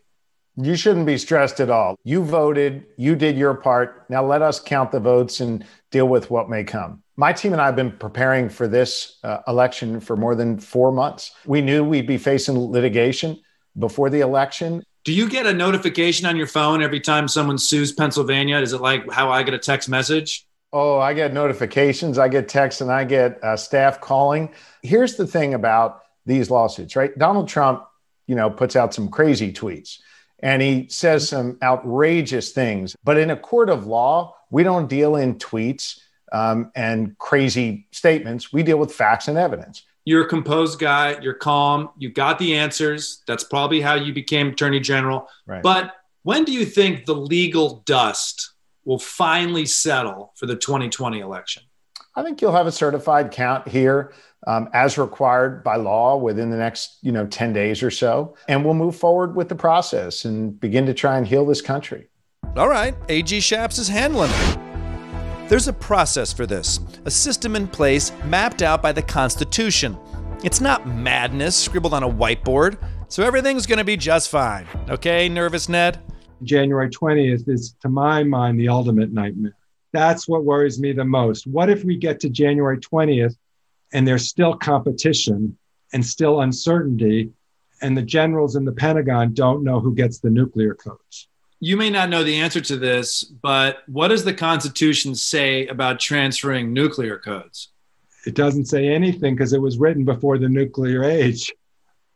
You 0.58 0.76
shouldn't 0.76 1.06
be 1.08 1.18
stressed 1.18 1.60
at 1.60 1.70
all. 1.72 1.98
You 2.04 2.24
voted, 2.24 2.86
you 2.98 3.16
did 3.16 3.38
your 3.38 3.56
part. 3.56 4.06
Now 4.10 4.24
let 4.24 4.42
us 4.42 4.60
count 4.60 4.92
the 4.92 5.00
votes 5.00 5.40
and 5.40 5.66
deal 5.90 6.08
with 6.08 6.30
what 6.30 6.50
may 6.50 6.64
come. 6.64 7.02
My 7.22 7.32
team 7.32 7.54
and 7.54 7.62
I 7.62 7.68
have 7.68 7.76
been 7.76 7.92
preparing 7.92 8.50
for 8.50 8.68
this 8.68 9.20
uh, 9.24 9.42
election 9.48 10.00
for 10.00 10.18
more 10.18 10.34
than 10.34 10.58
four 10.58 10.92
months. 10.92 11.36
We 11.46 11.62
knew 11.62 11.84
we'd 11.84 12.08
be 12.08 12.18
facing 12.18 12.58
litigation 12.58 13.40
before 13.78 14.10
the 14.10 14.22
election. 14.22 14.82
Do 15.04 15.14
you 15.14 15.30
get 15.30 15.46
a 15.46 15.54
notification 15.54 16.26
on 16.26 16.36
your 16.36 16.48
phone 16.48 16.82
every 16.82 17.00
time 17.00 17.28
someone 17.28 17.60
sues 17.60 17.92
Pennsylvania? 17.92 18.58
Is 18.58 18.74
it 18.74 18.82
like 18.82 19.08
how 19.12 19.30
I 19.30 19.44
get 19.44 19.54
a 19.54 19.60
text 19.60 19.88
message? 19.88 20.48
Oh, 20.74 20.98
I 20.98 21.14
get 21.14 21.32
notifications, 21.32 22.18
I 22.18 22.28
get 22.28 22.50
texts, 22.50 22.82
and 22.82 22.92
I 22.92 23.04
get 23.04 23.38
uh, 23.44 23.56
staff 23.56 24.02
calling. 24.02 24.52
Here's 24.82 25.16
the 25.16 25.28
thing 25.28 25.54
about 25.54 26.02
these 26.26 26.50
lawsuits, 26.50 26.96
right? 26.96 27.16
Donald 27.20 27.48
Trump, 27.48 27.84
you 28.26 28.34
know, 28.34 28.50
puts 28.50 28.76
out 28.76 28.96
some 28.96 29.10
crazy 29.10 29.54
tweets 29.54 30.00
and 30.40 30.60
he 30.60 30.88
says 30.90 31.30
some 31.30 31.60
outrageous 31.62 32.52
things. 32.52 32.96
But 33.04 33.20
in 33.20 33.30
a 33.30 33.38
court 33.38 33.70
of 33.70 33.86
law, 33.86 34.38
we 34.50 34.64
don't 34.64 34.88
deal 34.88 35.18
in 35.18 35.36
tweets 35.36 36.00
um, 36.32 36.72
and 36.76 37.18
crazy 37.18 37.88
statements. 37.92 38.54
We 38.54 38.64
deal 38.64 38.78
with 38.78 38.94
facts 38.94 39.28
and 39.28 39.38
evidence. 39.38 39.84
You're 40.06 40.26
a 40.26 40.28
composed 40.28 40.80
guy. 40.80 41.20
You're 41.22 41.36
calm. 41.36 41.90
You 41.98 42.10
got 42.10 42.40
the 42.40 42.56
answers. 42.56 43.22
That's 43.28 43.44
probably 43.44 43.82
how 43.82 43.96
you 43.96 44.14
became 44.14 44.48
attorney 44.50 44.80
general. 44.80 45.28
Right. 45.46 45.62
But 45.62 45.94
when 46.24 46.44
do 46.44 46.52
you 46.52 46.66
think 46.66 47.06
the 47.06 47.16
legal 47.16 47.84
dust 47.86 48.54
will 48.84 49.00
finally 49.00 49.66
settle 49.66 50.34
for 50.36 50.48
the 50.48 50.56
2020 50.56 51.20
election? 51.20 51.64
I 52.16 52.24
think 52.24 52.42
you'll 52.42 52.52
have 52.52 52.68
a 52.68 52.72
certified 52.72 53.32
count 53.32 53.68
here 53.68 54.12
um, 54.48 54.70
as 54.74 54.98
required 54.98 55.64
by 55.64 55.76
law 55.76 56.18
within 56.18 56.50
the 56.50 56.58
next 56.58 56.98
you 57.02 57.12
know 57.12 57.28
10 57.28 57.54
days 57.54 57.84
or 57.84 57.92
so 57.92 58.36
and 58.48 58.66
we'll 58.66 58.74
move 58.74 58.96
forward 58.96 59.36
with 59.36 59.50
the 59.50 59.56
process 59.56 60.26
and 60.26 60.60
begin 60.60 60.86
to 60.88 60.94
try 60.94 61.18
and 61.18 61.28
heal 61.28 61.46
this 61.46 61.62
country 61.62 62.08
all 62.56 62.68
right 62.68 62.96
ag 63.10 63.40
shaps 63.42 63.78
is 63.78 63.88
handling 63.88 64.32
it 64.32 64.71
there's 65.52 65.68
a 65.68 65.74
process 65.74 66.32
for 66.32 66.46
this 66.46 66.80
a 67.04 67.12
system 67.12 67.58
in 67.58 67.68
place 67.68 68.14
mapped 68.24 68.62
out 68.62 68.82
by 68.82 68.94
the 68.94 69.02
constitution. 69.02 69.98
It's 70.46 70.62
not 70.62 70.88
madness 70.88 71.58
scribbled 71.58 71.94
on 71.94 72.04
a 72.04 72.10
whiteboard 72.10 72.78
so 73.10 73.22
everything's 73.22 73.66
going 73.66 73.78
to 73.78 73.84
be 73.84 73.98
just 73.98 74.30
fine. 74.30 74.66
Okay 74.90 75.28
nervous 75.28 75.68
ned? 75.68 76.00
January 76.44 76.90
20th 76.90 77.50
is 77.50 77.76
to 77.82 77.90
my 77.90 78.24
mind 78.24 78.62
the 78.62 78.70
ultimate 78.70 79.12
nightmare. 79.12 79.58
That's 79.92 80.26
what 80.26 80.46
worries 80.46 80.80
me 80.80 80.94
the 80.94 81.04
most. 81.04 81.46
What 81.46 81.70
if 81.70 81.84
we 81.84 81.98
get 81.98 82.22
to 82.22 82.30
january 82.30 82.78
20th 82.78 83.36
and 83.92 84.08
there's 84.08 84.30
still 84.30 84.56
competition 84.56 85.58
and 85.92 86.06
still 86.06 86.40
uncertainty 86.40 87.30
and 87.82 87.98
the 87.98 88.04
generals 88.04 88.56
in 88.56 88.64
the 88.64 88.72
pentagon 88.72 89.34
don't 89.34 89.66
know 89.66 89.82
who 89.82 89.94
gets 89.94 90.20
the 90.20 90.30
nuclear 90.30 90.76
codes 90.76 91.28
you 91.62 91.78
may 91.78 91.92
not 91.92 92.10
know 92.10 92.24
the 92.24 92.42
answer 92.42 92.60
to 92.60 92.76
this 92.76 93.24
but 93.24 93.84
what 93.88 94.10
does 94.10 94.26
the 94.26 94.34
constitution 94.34 95.16
say 95.16 95.68
about 95.68 96.00
transferring 96.00 96.74
nuclear 96.74 97.18
codes? 97.18 97.70
It 98.26 98.36
doesn't 98.36 98.66
say 98.66 98.88
anything 98.88 99.36
because 99.36 99.54
it 99.54 99.62
was 99.62 99.78
written 99.78 100.04
before 100.04 100.38
the 100.38 100.50
nuclear 100.50 101.04
age. 101.04 101.54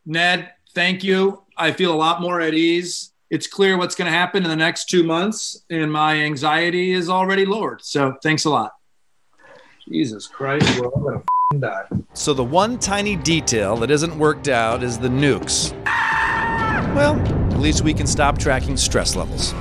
Ned 0.05 0.51
thank 0.73 1.03
you. 1.03 1.43
I 1.55 1.71
feel 1.71 1.93
a 1.93 1.95
lot 1.95 2.19
more 2.21 2.41
at 2.41 2.53
ease. 2.53 3.13
It's 3.29 3.47
clear 3.47 3.77
what's 3.77 3.95
going 3.95 4.11
to 4.11 4.17
happen 4.17 4.43
in 4.43 4.49
the 4.49 4.55
next 4.55 4.89
two 4.89 5.03
months 5.03 5.63
and 5.69 5.91
my 5.91 6.15
anxiety 6.19 6.91
is 6.91 7.09
already 7.09 7.45
lowered. 7.45 7.83
So 7.83 8.15
thanks 8.21 8.45
a 8.45 8.49
lot. 8.49 8.73
Jesus 9.87 10.25
christ 10.25 10.79
we're 10.79 10.87
all 10.87 11.01
going 11.01 11.21
to 11.51 11.59
die. 11.59 11.85
So 12.13 12.33
the 12.33 12.43
one 12.43 12.79
tiny 12.79 13.15
detail 13.15 13.77
that 13.77 13.91
isn't 13.91 14.17
worked 14.17 14.47
out 14.47 14.81
is 14.81 14.97
the 14.97 15.07
nukes. 15.07 15.71
Well, 16.95 17.15
at 17.55 17.61
least 17.61 17.83
we 17.83 17.93
can 17.93 18.05
stop 18.05 18.37
tracking 18.37 18.75
stress 18.75 19.15
levels. 19.15 19.53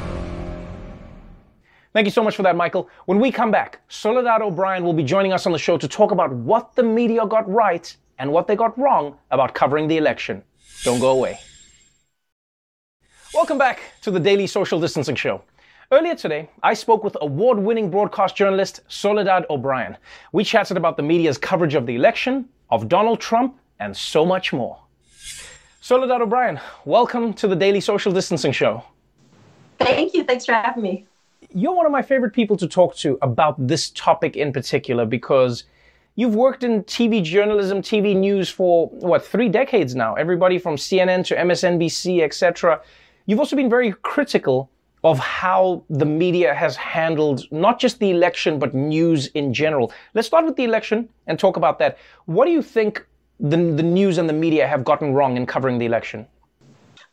Thank 1.92 2.06
you 2.06 2.10
so 2.10 2.24
much 2.24 2.34
for 2.34 2.42
that, 2.42 2.56
Michael. 2.56 2.90
When 3.06 3.20
we 3.20 3.30
come 3.30 3.52
back, 3.52 3.78
Soledad 3.88 4.42
O'Brien 4.42 4.82
will 4.82 4.92
be 4.92 5.04
joining 5.04 5.32
us 5.32 5.46
on 5.46 5.52
the 5.52 5.60
show 5.60 5.78
to 5.78 5.86
talk 5.86 6.10
about 6.10 6.32
what 6.32 6.74
the 6.74 6.82
media 6.82 7.24
got 7.24 7.48
right 7.48 7.96
and 8.18 8.32
what 8.32 8.48
they 8.48 8.56
got 8.56 8.76
wrong 8.76 9.16
about 9.30 9.54
covering 9.54 9.86
the 9.86 9.96
election. 9.96 10.42
Don't 10.82 10.98
go 10.98 11.10
away. 11.10 11.38
Welcome 13.32 13.58
back 13.58 13.80
to 14.02 14.10
the 14.10 14.18
Daily 14.18 14.48
Social 14.48 14.80
Distancing 14.80 15.14
Show. 15.14 15.42
Earlier 15.92 16.16
today, 16.16 16.50
I 16.64 16.74
spoke 16.74 17.04
with 17.04 17.16
award 17.20 17.60
winning 17.60 17.90
broadcast 17.90 18.34
journalist 18.34 18.80
Soledad 18.88 19.46
O'Brien. 19.50 19.96
We 20.32 20.42
chatted 20.42 20.76
about 20.76 20.96
the 20.96 21.04
media's 21.04 21.38
coverage 21.38 21.74
of 21.74 21.86
the 21.86 21.94
election, 21.94 22.48
of 22.70 22.88
Donald 22.88 23.20
Trump, 23.20 23.56
and 23.78 23.96
so 23.96 24.26
much 24.26 24.52
more. 24.52 24.83
Soledad 25.84 26.22
O'Brien, 26.22 26.58
welcome 26.86 27.34
to 27.34 27.46
the 27.46 27.54
Daily 27.54 27.78
Social 27.78 28.10
Distancing 28.10 28.52
Show. 28.52 28.82
Thank 29.78 30.14
you. 30.14 30.24
Thanks 30.24 30.46
for 30.46 30.52
having 30.52 30.82
me. 30.82 31.06
You're 31.52 31.74
one 31.74 31.84
of 31.84 31.92
my 31.92 32.00
favorite 32.00 32.32
people 32.32 32.56
to 32.56 32.66
talk 32.66 32.96
to 32.96 33.18
about 33.20 33.54
this 33.58 33.90
topic 33.90 34.34
in 34.34 34.50
particular 34.50 35.04
because 35.04 35.64
you've 36.14 36.34
worked 36.34 36.64
in 36.64 36.84
TV 36.84 37.22
journalism, 37.22 37.82
TV 37.82 38.16
news 38.16 38.48
for 38.48 38.88
what, 38.92 39.26
three 39.26 39.50
decades 39.50 39.94
now. 39.94 40.14
Everybody 40.14 40.58
from 40.58 40.76
CNN 40.76 41.22
to 41.26 41.36
MSNBC, 41.36 42.22
etc. 42.22 42.80
You've 43.26 43.38
also 43.38 43.54
been 43.54 43.68
very 43.68 43.92
critical 44.00 44.70
of 45.02 45.18
how 45.18 45.84
the 45.90 46.06
media 46.06 46.54
has 46.54 46.76
handled 46.76 47.42
not 47.52 47.78
just 47.78 47.98
the 47.98 48.10
election, 48.10 48.58
but 48.58 48.72
news 48.72 49.26
in 49.34 49.52
general. 49.52 49.92
Let's 50.14 50.26
start 50.26 50.46
with 50.46 50.56
the 50.56 50.64
election 50.64 51.10
and 51.26 51.38
talk 51.38 51.58
about 51.58 51.78
that. 51.80 51.98
What 52.24 52.46
do 52.46 52.52
you 52.52 52.62
think 52.62 53.06
the, 53.40 53.56
the 53.56 53.82
news 53.82 54.18
and 54.18 54.28
the 54.28 54.32
media 54.32 54.66
have 54.66 54.84
gotten 54.84 55.12
wrong 55.12 55.36
in 55.36 55.46
covering 55.46 55.78
the 55.78 55.86
election? 55.86 56.26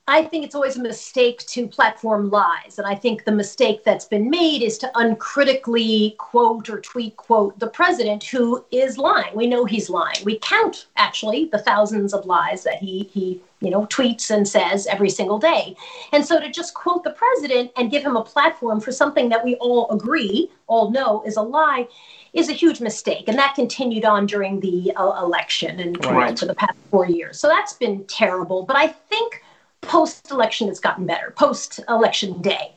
I 0.08 0.24
think 0.24 0.44
it's 0.44 0.56
always 0.56 0.78
a 0.78 0.82
mistake 0.82 1.40
to 1.48 1.68
platform 1.68 2.30
lies. 2.30 2.80
And 2.80 2.88
I 2.88 2.96
think 2.96 3.24
the 3.24 3.32
mistake 3.32 3.84
that's 3.84 4.06
been 4.06 4.30
made 4.30 4.62
is 4.62 4.78
to 4.80 4.92
uncritically 4.96 6.16
quote 6.18 6.70
or 6.70 6.82
tweet 6.82 7.16
quote 7.18 7.58
the 7.60 7.68
president 7.68 8.24
who 8.24 8.66
is 8.72 8.98
lying. 8.98 9.34
We 9.36 9.48
know 9.48 9.64
he's 9.64 9.90
lying. 9.90 10.18
We 10.26 10.40
count 10.40 10.88
actually 10.98 11.46
the 11.46 11.60
thousands 11.60 12.14
of 12.14 12.26
lies 12.26 12.64
that 12.64 12.78
he 12.78 13.10
he 13.14 13.42
you 13.62 13.70
know 13.70 13.86
tweets 13.86 14.30
and 14.30 14.48
says 14.48 14.88
every 14.88 15.10
single 15.10 15.40
day. 15.40 15.76
And 16.12 16.26
so 16.26 16.40
to 16.40 16.52
just 16.52 16.74
quote 16.74 17.04
the 17.04 17.12
president 17.12 17.72
and 17.78 17.90
give 17.90 18.04
him 18.04 18.16
a 18.16 18.24
platform 18.24 18.80
for 18.82 18.92
something 18.92 19.30
that 19.30 19.44
we 19.46 19.56
all 19.56 19.90
agree, 19.90 20.52
all 20.68 20.92
know 20.92 21.24
is 21.26 21.38
a 21.38 21.42
lie 21.42 21.88
is 22.34 22.50
a 22.50 22.54
huge 22.54 22.80
mistake. 22.80 23.28
And 23.28 23.38
that 23.38 23.56
continued 23.56 24.06
on 24.06 24.26
during 24.26 24.62
the 24.62 24.94
uh, 24.96 25.22
election 25.22 25.80
and 25.80 26.06
right. 26.06 26.38
for 26.38 26.46
the 26.46 26.56
past 26.56 26.78
4 26.90 27.08
years. 27.08 27.40
So 27.40 27.48
that's 27.48 27.74
been 27.74 28.06
terrible, 28.06 28.64
but 28.64 28.78
I 28.78 28.88
think 28.88 29.42
post 29.82 30.32
election 30.32 30.70
it's 30.70 30.80
gotten 30.80 31.06
better 31.06 31.32
post 31.32 31.80
election 31.90 32.40
day 32.42 32.72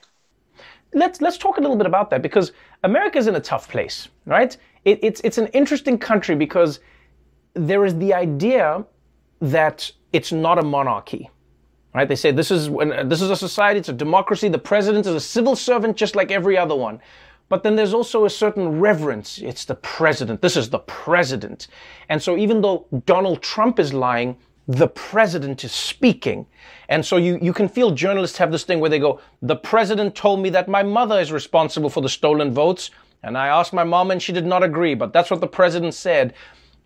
let's 0.94 1.20
let's 1.20 1.38
talk 1.38 1.58
a 1.58 1.60
little 1.60 1.76
bit 1.76 1.86
about 1.86 2.10
that 2.10 2.22
because 2.22 2.52
america's 2.82 3.26
in 3.26 3.34
a 3.34 3.40
tough 3.40 3.68
place 3.68 4.08
right 4.26 4.56
it, 4.84 4.98
it's 5.02 5.20
it's 5.22 5.38
an 5.38 5.46
interesting 5.48 5.98
country 5.98 6.34
because 6.34 6.80
there 7.54 7.84
is 7.84 7.96
the 7.98 8.12
idea 8.12 8.84
that 9.40 9.90
it's 10.14 10.32
not 10.32 10.58
a 10.58 10.62
monarchy 10.62 11.30
right 11.94 12.08
they 12.08 12.16
say 12.16 12.30
this 12.30 12.50
is 12.50 12.70
when 12.70 12.92
uh, 12.92 13.02
this 13.04 13.20
is 13.20 13.30
a 13.30 13.36
society 13.36 13.78
it's 13.78 13.88
a 13.88 13.92
democracy 13.92 14.48
the 14.48 14.58
president 14.58 15.06
is 15.06 15.14
a 15.14 15.20
civil 15.20 15.54
servant 15.54 15.96
just 15.96 16.16
like 16.16 16.30
every 16.30 16.56
other 16.56 16.74
one 16.74 17.00
but 17.50 17.62
then 17.62 17.76
there's 17.76 17.92
also 17.92 18.24
a 18.24 18.30
certain 18.30 18.80
reverence 18.80 19.38
it's 19.38 19.64
the 19.64 19.74
president 19.74 20.40
this 20.40 20.56
is 20.56 20.70
the 20.70 20.78
president 20.80 21.68
and 22.08 22.22
so 22.22 22.36
even 22.36 22.60
though 22.60 22.86
donald 23.04 23.42
trump 23.42 23.78
is 23.78 23.92
lying 23.92 24.36
the 24.66 24.88
president 24.88 25.64
is 25.64 25.72
speaking. 25.72 26.46
And 26.88 27.04
so 27.04 27.16
you, 27.16 27.38
you 27.40 27.52
can 27.52 27.68
feel 27.68 27.90
journalists 27.90 28.38
have 28.38 28.50
this 28.50 28.64
thing 28.64 28.80
where 28.80 28.90
they 28.90 28.98
go, 28.98 29.20
the 29.42 29.56
president 29.56 30.14
told 30.14 30.40
me 30.40 30.50
that 30.50 30.68
my 30.68 30.82
mother 30.82 31.20
is 31.20 31.32
responsible 31.32 31.90
for 31.90 32.00
the 32.00 32.08
stolen 32.08 32.52
votes. 32.52 32.90
And 33.22 33.36
I 33.36 33.48
asked 33.48 33.72
my 33.72 33.84
mom 33.84 34.10
and 34.10 34.22
she 34.22 34.32
did 34.32 34.46
not 34.46 34.62
agree, 34.62 34.94
but 34.94 35.12
that's 35.12 35.30
what 35.30 35.40
the 35.40 35.46
president 35.46 35.94
said. 35.94 36.34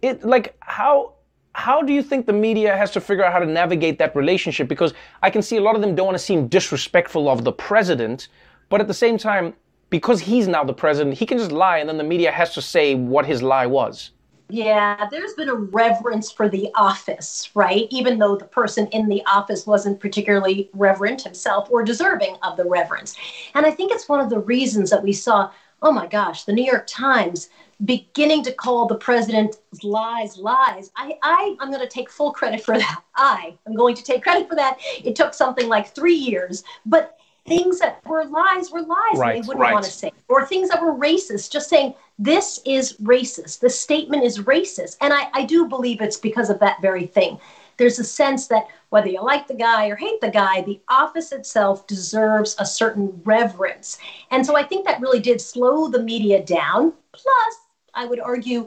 It 0.02 0.24
like 0.24 0.56
how 0.60 1.14
how 1.59 1.83
do 1.83 1.92
you 1.92 2.05
think 2.05 2.25
the 2.25 2.33
media 2.33 2.77
has 2.77 2.92
to 2.92 3.01
figure 3.01 3.25
out 3.25 3.33
how 3.33 3.40
to 3.40 3.47
navigate 3.47 3.99
that 3.99 4.14
relationship? 4.14 4.68
Because 4.68 4.94
I 5.25 5.29
can 5.29 5.42
see 5.42 5.57
a 5.57 5.61
lot 5.61 5.75
of 5.75 5.81
them 5.81 5.97
don't 5.97 6.07
want 6.07 6.16
to 6.16 6.23
seem 6.23 6.47
disrespectful 6.47 7.29
of 7.29 7.42
the 7.42 7.51
president, 7.51 8.29
but 8.68 8.81
at 8.81 8.87
the 8.87 8.94
same 8.94 9.18
time, 9.18 9.55
because 9.90 10.21
he's 10.21 10.47
now 10.47 10.62
the 10.62 10.73
president, 10.73 11.18
he 11.18 11.27
can 11.27 11.37
just 11.37 11.51
lie 11.51 11.79
and 11.79 11.88
then 11.88 11.99
the 11.99 12.05
media 12.05 12.31
has 12.31 12.55
to 12.55 12.62
say 12.62 12.94
what 12.94 13.27
his 13.27 13.42
lie 13.42 13.66
was. 13.66 14.12
Yeah, 14.51 15.09
there's 15.11 15.33
been 15.35 15.49
a 15.49 15.55
reverence 15.55 16.31
for 16.31 16.49
the 16.49 16.71
office, 16.77 17.51
right? 17.57 17.88
Even 17.90 18.21
though 18.21 18.37
the 18.37 18.44
person 18.44 18.87
in 18.92 19.09
the 19.09 19.23
office 19.27 19.66
wasn't 19.66 19.99
particularly 19.99 20.71
reverent 20.75 21.23
himself 21.23 21.68
or 21.73 21.83
deserving 21.83 22.37
of 22.44 22.57
the 22.57 22.66
reverence. 22.66 23.16
And 23.55 23.66
I 23.66 23.73
think 23.73 23.90
it's 23.90 24.09
one 24.09 24.21
of 24.21 24.31
the 24.31 24.38
reasons 24.38 24.90
that 24.90 25.03
we 25.03 25.12
saw, 25.12 25.51
oh 25.83 25.90
my 25.90 26.07
gosh, 26.07 26.44
the 26.44 26.53
New 26.53 26.64
York 26.64 26.87
Times 26.87 27.51
beginning 27.84 28.42
to 28.42 28.52
call 28.52 28.86
the 28.86 28.96
president's 28.96 29.58
lies 29.82 30.36
lies. 30.36 30.90
I, 30.96 31.16
I 31.22 31.56
I'm 31.60 31.70
going 31.70 31.80
to 31.80 31.88
take 31.88 32.10
full 32.10 32.32
credit 32.32 32.64
for 32.64 32.76
that. 32.76 33.02
I 33.14 33.56
am 33.66 33.74
going 33.74 33.94
to 33.94 34.02
take 34.02 34.22
credit 34.22 34.48
for 34.48 34.56
that. 34.56 34.78
It 35.04 35.14
took 35.14 35.34
something 35.34 35.68
like 35.68 35.94
three 35.94 36.14
years, 36.14 36.64
but 36.86 37.18
things 37.46 37.78
that 37.78 38.04
were 38.06 38.24
lies 38.24 38.70
were 38.70 38.82
lies 38.82 38.98
Right, 39.14 39.36
and 39.36 39.44
they 39.44 39.48
wouldn't 39.48 39.62
right. 39.62 39.72
want 39.72 39.84
to 39.84 39.90
say 39.90 40.12
or 40.28 40.44
things 40.44 40.68
that 40.68 40.82
were 40.82 40.92
racist 40.92 41.50
just 41.50 41.68
saying 41.68 41.94
this 42.18 42.60
is 42.66 42.94
racist 42.98 43.60
this 43.60 43.78
statement 43.78 44.22
is 44.22 44.40
racist 44.40 44.96
and 45.00 45.12
I, 45.12 45.28
I 45.32 45.44
do 45.44 45.66
believe 45.66 46.02
it's 46.02 46.18
because 46.18 46.50
of 46.50 46.60
that 46.60 46.80
very 46.82 47.06
thing 47.06 47.38
there's 47.78 47.98
a 47.98 48.04
sense 48.04 48.48
that 48.48 48.66
whether 48.90 49.08
you 49.08 49.22
like 49.22 49.48
the 49.48 49.54
guy 49.54 49.88
or 49.88 49.96
hate 49.96 50.20
the 50.20 50.30
guy 50.30 50.60
the 50.62 50.80
office 50.88 51.32
itself 51.32 51.86
deserves 51.86 52.54
a 52.58 52.66
certain 52.66 53.18
reverence 53.24 53.98
and 54.30 54.44
so 54.44 54.54
i 54.56 54.62
think 54.62 54.86
that 54.86 55.00
really 55.00 55.20
did 55.20 55.40
slow 55.40 55.88
the 55.88 56.02
media 56.02 56.44
down 56.44 56.92
plus 57.12 57.56
i 57.98 58.06
would 58.06 58.20
argue 58.20 58.66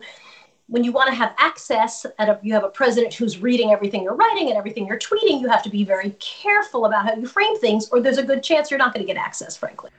when 0.71 0.85
you 0.85 0.93
want 0.93 1.09
to 1.09 1.13
have 1.13 1.33
access 1.37 2.05
and 2.17 2.37
you 2.41 2.53
have 2.53 2.63
a 2.63 2.69
president 2.69 3.13
who's 3.13 3.39
reading 3.39 3.71
everything 3.71 4.03
you're 4.03 4.15
writing 4.15 4.47
and 4.47 4.57
everything 4.57 4.87
you're 4.87 4.97
tweeting, 4.97 5.41
you 5.41 5.49
have 5.49 5.61
to 5.63 5.69
be 5.69 5.83
very 5.83 6.11
careful 6.19 6.85
about 6.85 7.05
how 7.05 7.13
you 7.13 7.25
frame 7.25 7.59
things, 7.59 7.89
or 7.89 7.99
there's 7.99 8.17
a 8.17 8.23
good 8.23 8.41
chance 8.41 8.71
you're 8.71 8.77
not 8.77 8.93
going 8.93 9.05
to 9.05 9.13
get 9.13 9.19
access, 9.19 9.57
frankly. 9.57 9.89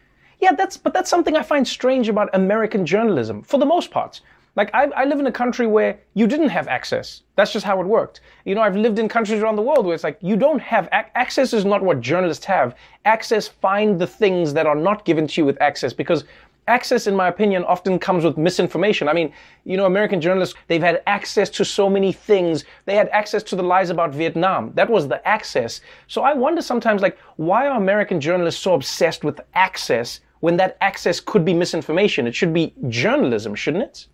Yeah, 0.41 0.53
that's 0.53 0.79
but 0.79 0.95
that's 0.95 1.11
something 1.11 1.37
I 1.37 1.43
find 1.43 1.69
strange 1.69 2.09
about 2.09 2.31
American 2.33 2.87
journalism 2.87 3.43
for 3.43 3.59
the 3.59 3.67
most 3.67 3.91
part. 3.91 4.23
Like 4.57 4.71
I, 4.75 4.85
I 4.97 5.05
live 5.05 5.21
in 5.21 5.27
a 5.27 5.33
country 5.33 5.67
where 5.67 5.99
you 6.15 6.27
didn't 6.27 6.49
have 6.49 6.69
access. 6.69 7.23
That's 7.37 7.53
just 7.53 7.65
how 7.65 7.81
it 7.81 7.87
worked. 7.87 8.21
You 8.45 8.55
know, 8.55 8.63
I've 8.63 8.77
lived 8.77 8.99
in 8.99 9.09
countries 9.09 9.43
around 9.43 9.57
the 9.57 9.63
world 9.63 9.85
where 9.85 9.95
it's 9.95 10.05
like 10.05 10.19
you 10.21 10.37
don't 10.37 10.61
have 10.61 10.89
ac- 10.93 11.11
access 11.15 11.53
is 11.53 11.65
not 11.65 11.83
what 11.83 12.01
journalists 12.01 12.45
have. 12.47 12.75
Access 13.05 13.47
find 13.47 13.99
the 13.99 14.07
things 14.07 14.53
that 14.55 14.67
are 14.67 14.75
not 14.75 15.05
given 15.05 15.27
to 15.27 15.41
you 15.41 15.45
with 15.45 15.61
access 15.61 15.93
because 15.93 16.25
access 16.69 17.07
in 17.07 17.17
my 17.17 17.29
opinion 17.29 17.65
often 17.65 17.99
comes 17.99 18.25
with 18.25 18.37
misinformation. 18.39 19.09
I 19.09 19.13
mean 19.13 19.33
you 19.65 19.77
know 19.77 19.87
american 19.87 20.21
journalists 20.21 20.55
they've 20.69 20.83
had 20.83 21.03
access 21.07 21.51
to 21.51 21.65
so 21.65 21.89
many 21.89 22.13
things. 22.13 22.65
They 22.85 22.95
had 22.95 23.09
access 23.09 23.43
to 23.45 23.57
the 23.57 23.63
lies 23.63 23.91
about 23.91 24.15
vietnam. 24.15 24.73
That 24.75 24.91
was 24.91 25.09
the 25.09 25.27
access. 25.27 25.81
So 26.07 26.23
i 26.23 26.33
wonder 26.35 26.63
sometimes 26.63 27.03
like 27.03 27.19
why 27.37 27.67
are 27.67 27.77
american 27.77 28.21
journalists 28.21 28.63
so 28.63 28.75
obsessed 28.75 29.25
with 29.25 29.41
access 29.55 30.21
when 30.41 30.57
that 30.57 30.77
access 30.81 31.21
could 31.21 31.45
be 31.45 31.55
misinformation? 31.55 32.27
It 32.27 32.35
should 32.35 32.53
be 32.53 32.75
journalism 32.89 33.55
shouldn't 33.55 33.85
it? 33.85 34.07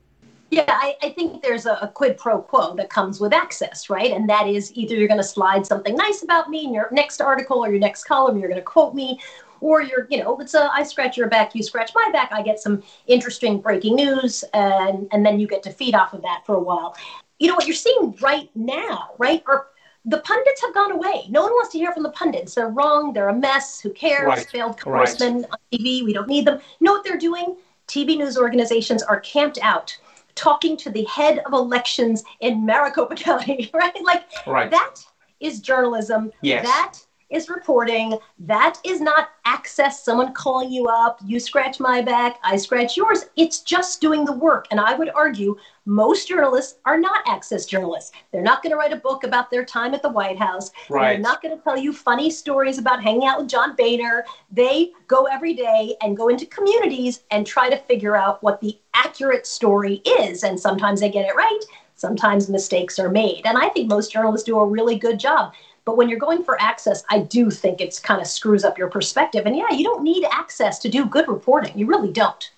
Yeah, 0.51 0.65
I, 0.67 0.97
I 1.03 1.11
think 1.11 1.43
there's 1.43 1.67
a, 1.67 1.75
a 1.83 1.89
quid 1.89 2.17
pro 2.17 2.41
quo 2.41 2.75
that 2.77 2.89
comes 2.89 3.21
with 3.21 3.35
access, 3.35 3.91
right? 3.91 4.13
And 4.13 4.29
that 4.31 4.49
is 4.49 4.73
either 4.73 4.95
you're 4.95 5.09
going 5.09 5.21
to 5.21 5.25
slide 5.25 5.67
something 5.67 5.95
nice 5.95 6.23
about 6.23 6.49
me 6.49 6.65
in 6.65 6.73
your 6.73 6.89
next 6.91 7.21
article 7.21 7.63
or 7.63 7.69
your 7.69 7.79
next 7.79 8.05
column, 8.05 8.39
you're 8.39 8.49
going 8.49 8.61
to 8.61 8.65
quote 8.65 8.95
me, 8.95 9.21
or 9.61 9.83
you're, 9.83 10.07
you 10.11 10.23
know, 10.23 10.39
it's 10.41 10.55
a 10.55 10.71
I 10.73 10.83
scratch 10.83 11.17
your 11.17 11.29
back, 11.29 11.55
you 11.55 11.63
scratch 11.63 11.93
my 11.95 12.11
back. 12.13 12.31
I 12.33 12.43
get 12.43 12.61
some 12.61 12.83
interesting 13.07 13.61
breaking 13.61 13.97
news, 13.97 14.45
and 14.55 15.09
and 15.13 15.25
then 15.25 15.39
you 15.41 15.47
get 15.47 15.63
to 15.65 15.71
feed 15.71 15.95
off 15.95 16.13
of 16.13 16.23
that 16.23 16.45
for 16.47 16.55
a 16.57 16.61
while. 16.61 16.97
You 17.39 17.49
know 17.49 17.55
what 17.55 17.67
you're 17.67 17.75
seeing 17.77 18.17
right 18.21 18.51
now, 18.55 19.11
right? 19.19 19.43
Are 19.47 19.67
the 20.05 20.19
pundits 20.21 20.63
have 20.63 20.73
gone 20.73 20.93
away. 20.93 21.27
No 21.29 21.43
one 21.43 21.53
wants 21.53 21.71
to 21.73 21.79
hear 21.79 21.93
from 21.93 22.03
the 22.03 22.11
pundits. 22.11 22.55
They're 22.55 22.69
wrong. 22.69 23.13
They're 23.13 23.29
a 23.29 23.35
mess. 23.35 23.79
Who 23.81 23.91
cares? 23.91 24.27
Right. 24.27 24.47
Failed 24.47 24.81
Right. 24.87 25.23
on 25.23 25.45
TV. 25.71 26.03
We 26.05 26.13
don't 26.15 26.29
need 26.29 26.47
them. 26.47 26.61
You 26.81 26.85
know 26.87 26.93
what 26.93 27.05
they're 27.05 27.19
doing? 27.19 27.57
TV 27.89 28.17
news 28.17 28.39
organizations 28.39 29.03
are 29.03 29.21
camped 29.21 29.59
out 29.61 29.97
talking 30.35 30.77
to 30.79 30.89
the 30.91 31.05
head 31.05 31.41
of 31.41 31.53
elections 31.53 32.23
in 32.41 32.65
Maricopa 32.65 33.15
County, 33.27 33.71
right? 33.75 34.03
Like 34.03 34.25
Right. 34.47 34.71
that 34.71 34.95
is 35.41 35.61
journalism. 35.61 36.33
Yes. 36.43 36.65
That 36.65 36.99
is 37.31 37.49
reporting. 37.49 38.19
That 38.39 38.79
is 38.85 39.01
not 39.01 39.31
access, 39.45 40.03
someone 40.03 40.33
calling 40.33 40.71
you 40.71 40.87
up, 40.87 41.21
you 41.25 41.41
scratch 41.41 41.81
my 41.81 42.01
back, 42.03 42.39
I 42.43 42.57
scratch 42.57 42.97
yours. 42.97 43.27
It's 43.37 43.61
just 43.61 44.01
doing 44.01 44.25
the 44.25 44.33
work. 44.33 44.67
And 44.71 44.81
I 44.81 44.95
would 44.95 45.11
argue 45.11 45.57
most 45.85 46.29
journalists 46.29 46.79
are 46.85 46.99
not 46.99 47.23
access 47.27 47.65
journalists. 47.65 48.13
They're 48.31 48.43
not 48.43 48.63
going 48.63 48.73
to 48.73 48.77
write 48.77 48.93
a 48.93 48.97
book 48.97 49.25
about 49.25 49.51
their 49.51 49.65
time 49.65 49.95
at 49.95 50.03
the 50.03 50.11
White 50.11 50.39
House. 50.39 50.71
Right. 50.91 51.15
They're 51.15 51.19
not 51.19 51.43
going 51.43 51.57
to 51.57 51.65
tell 51.65 51.79
you 51.79 51.93
funny 51.93 52.31
stories 52.31 52.79
about 52.79 53.03
hanging 53.03 53.27
out 53.27 53.39
with 53.39 53.49
John 53.49 53.75
Boehner. 53.75 54.25
They 54.53 54.93
go 55.07 55.25
every 55.25 55.55
day 55.55 55.97
and 56.03 56.17
go 56.17 56.29
into 56.29 56.47
communities 56.47 57.23
and 57.31 57.47
try 57.47 57.71
to 57.71 57.77
figure 57.77 58.17
out 58.17 58.43
what 58.43 58.61
the 58.61 58.79
accurate 58.93 59.47
story 59.47 60.03
is. 60.21 60.45
And 60.45 60.61
sometimes 60.61 61.01
they 61.01 61.11
get 61.11 61.27
it 61.27 61.35
right, 61.35 61.61
sometimes 61.95 62.51
mistakes 62.51 62.99
are 62.99 63.11
made. 63.11 63.47
And 63.47 63.57
I 63.57 63.69
think 63.71 63.89
most 63.89 64.13
journalists 64.13 64.47
do 64.47 64.59
a 64.59 64.67
really 64.67 64.99
good 64.99 65.19
job. 65.19 65.53
But 65.89 65.97
when 65.97 66.11
you're 66.11 66.19
going 66.19 66.45
for 66.45 66.61
access, 66.61 67.03
I 67.09 67.21
do 67.21 67.51
think 67.51 67.81
it's 67.81 67.99
kind 67.99 68.21
of 68.21 68.27
screws 68.27 68.63
up 68.63 68.77
your 68.77 68.91
perspective. 68.91 69.47
And 69.47 69.57
yeah, 69.57 69.73
you 69.73 69.83
don't 69.83 70.03
need 70.03 70.23
access 70.31 70.79
to 70.81 70.89
do 70.91 71.07
good 71.07 71.27
reporting. 71.27 71.79
You 71.79 71.87
really 71.87 72.13
don't. 72.13 72.53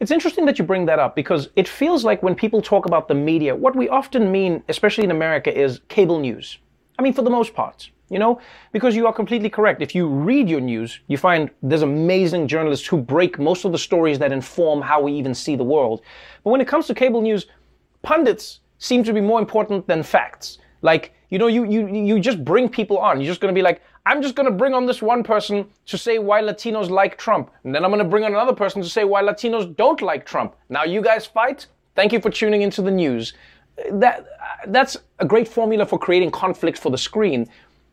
It's 0.00 0.10
interesting 0.10 0.44
that 0.46 0.58
you 0.58 0.64
bring 0.64 0.84
that 0.86 0.98
up 0.98 1.14
because 1.14 1.50
it 1.54 1.68
feels 1.68 2.04
like 2.04 2.20
when 2.24 2.34
people 2.34 2.60
talk 2.60 2.84
about 2.84 3.06
the 3.06 3.14
media, 3.14 3.54
what 3.54 3.76
we 3.76 3.88
often 3.88 4.32
mean, 4.32 4.60
especially 4.68 5.04
in 5.04 5.12
America, 5.12 5.56
is 5.56 5.82
cable 5.86 6.18
news. 6.18 6.58
I 6.98 7.02
mean, 7.02 7.12
for 7.12 7.22
the 7.22 7.30
most 7.30 7.54
part, 7.54 7.90
you 8.08 8.18
know, 8.18 8.40
because 8.72 8.96
you 8.96 9.06
are 9.06 9.12
completely 9.12 9.50
correct. 9.50 9.80
If 9.80 9.94
you 9.94 10.08
read 10.08 10.48
your 10.48 10.60
news, 10.60 10.98
you 11.06 11.16
find 11.16 11.50
there's 11.62 11.82
amazing 11.82 12.48
journalists 12.48 12.88
who 12.88 12.96
break 12.96 13.38
most 13.38 13.64
of 13.64 13.70
the 13.70 13.78
stories 13.78 14.18
that 14.18 14.32
inform 14.32 14.82
how 14.82 15.00
we 15.00 15.12
even 15.12 15.32
see 15.32 15.54
the 15.54 15.62
world. 15.62 16.02
But 16.42 16.50
when 16.50 16.60
it 16.60 16.66
comes 16.66 16.88
to 16.88 16.94
cable 16.94 17.20
news, 17.20 17.46
pundits 18.02 18.58
seem 18.78 19.04
to 19.04 19.12
be 19.12 19.20
more 19.20 19.38
important 19.38 19.86
than 19.86 20.02
facts. 20.02 20.58
Like, 20.82 21.14
you 21.30 21.38
know, 21.38 21.46
you 21.46 21.64
you 21.64 21.86
you 21.88 22.20
just 22.20 22.44
bring 22.44 22.68
people 22.68 22.98
on. 22.98 23.20
You're 23.20 23.30
just 23.30 23.40
gonna 23.40 23.52
be 23.52 23.62
like, 23.62 23.82
I'm 24.06 24.22
just 24.22 24.34
gonna 24.34 24.50
bring 24.50 24.74
on 24.74 24.86
this 24.86 25.02
one 25.02 25.22
person 25.22 25.66
to 25.86 25.98
say 25.98 26.18
why 26.18 26.42
Latinos 26.42 26.90
like 26.90 27.18
Trump, 27.18 27.50
and 27.64 27.74
then 27.74 27.84
I'm 27.84 27.90
gonna 27.90 28.04
bring 28.04 28.24
on 28.24 28.32
another 28.32 28.54
person 28.54 28.82
to 28.82 28.88
say 28.88 29.04
why 29.04 29.22
Latinos 29.22 29.74
don't 29.76 30.00
like 30.02 30.26
Trump. 30.26 30.54
Now 30.68 30.84
you 30.84 31.00
guys 31.00 31.26
fight. 31.26 31.66
Thank 31.94 32.12
you 32.12 32.20
for 32.20 32.30
tuning 32.30 32.62
into 32.62 32.82
the 32.82 32.90
news. 32.90 33.34
That 33.90 34.26
that's 34.68 34.96
a 35.18 35.26
great 35.26 35.48
formula 35.48 35.86
for 35.86 35.98
creating 35.98 36.30
conflict 36.30 36.78
for 36.78 36.90
the 36.90 36.98
screen. 36.98 37.48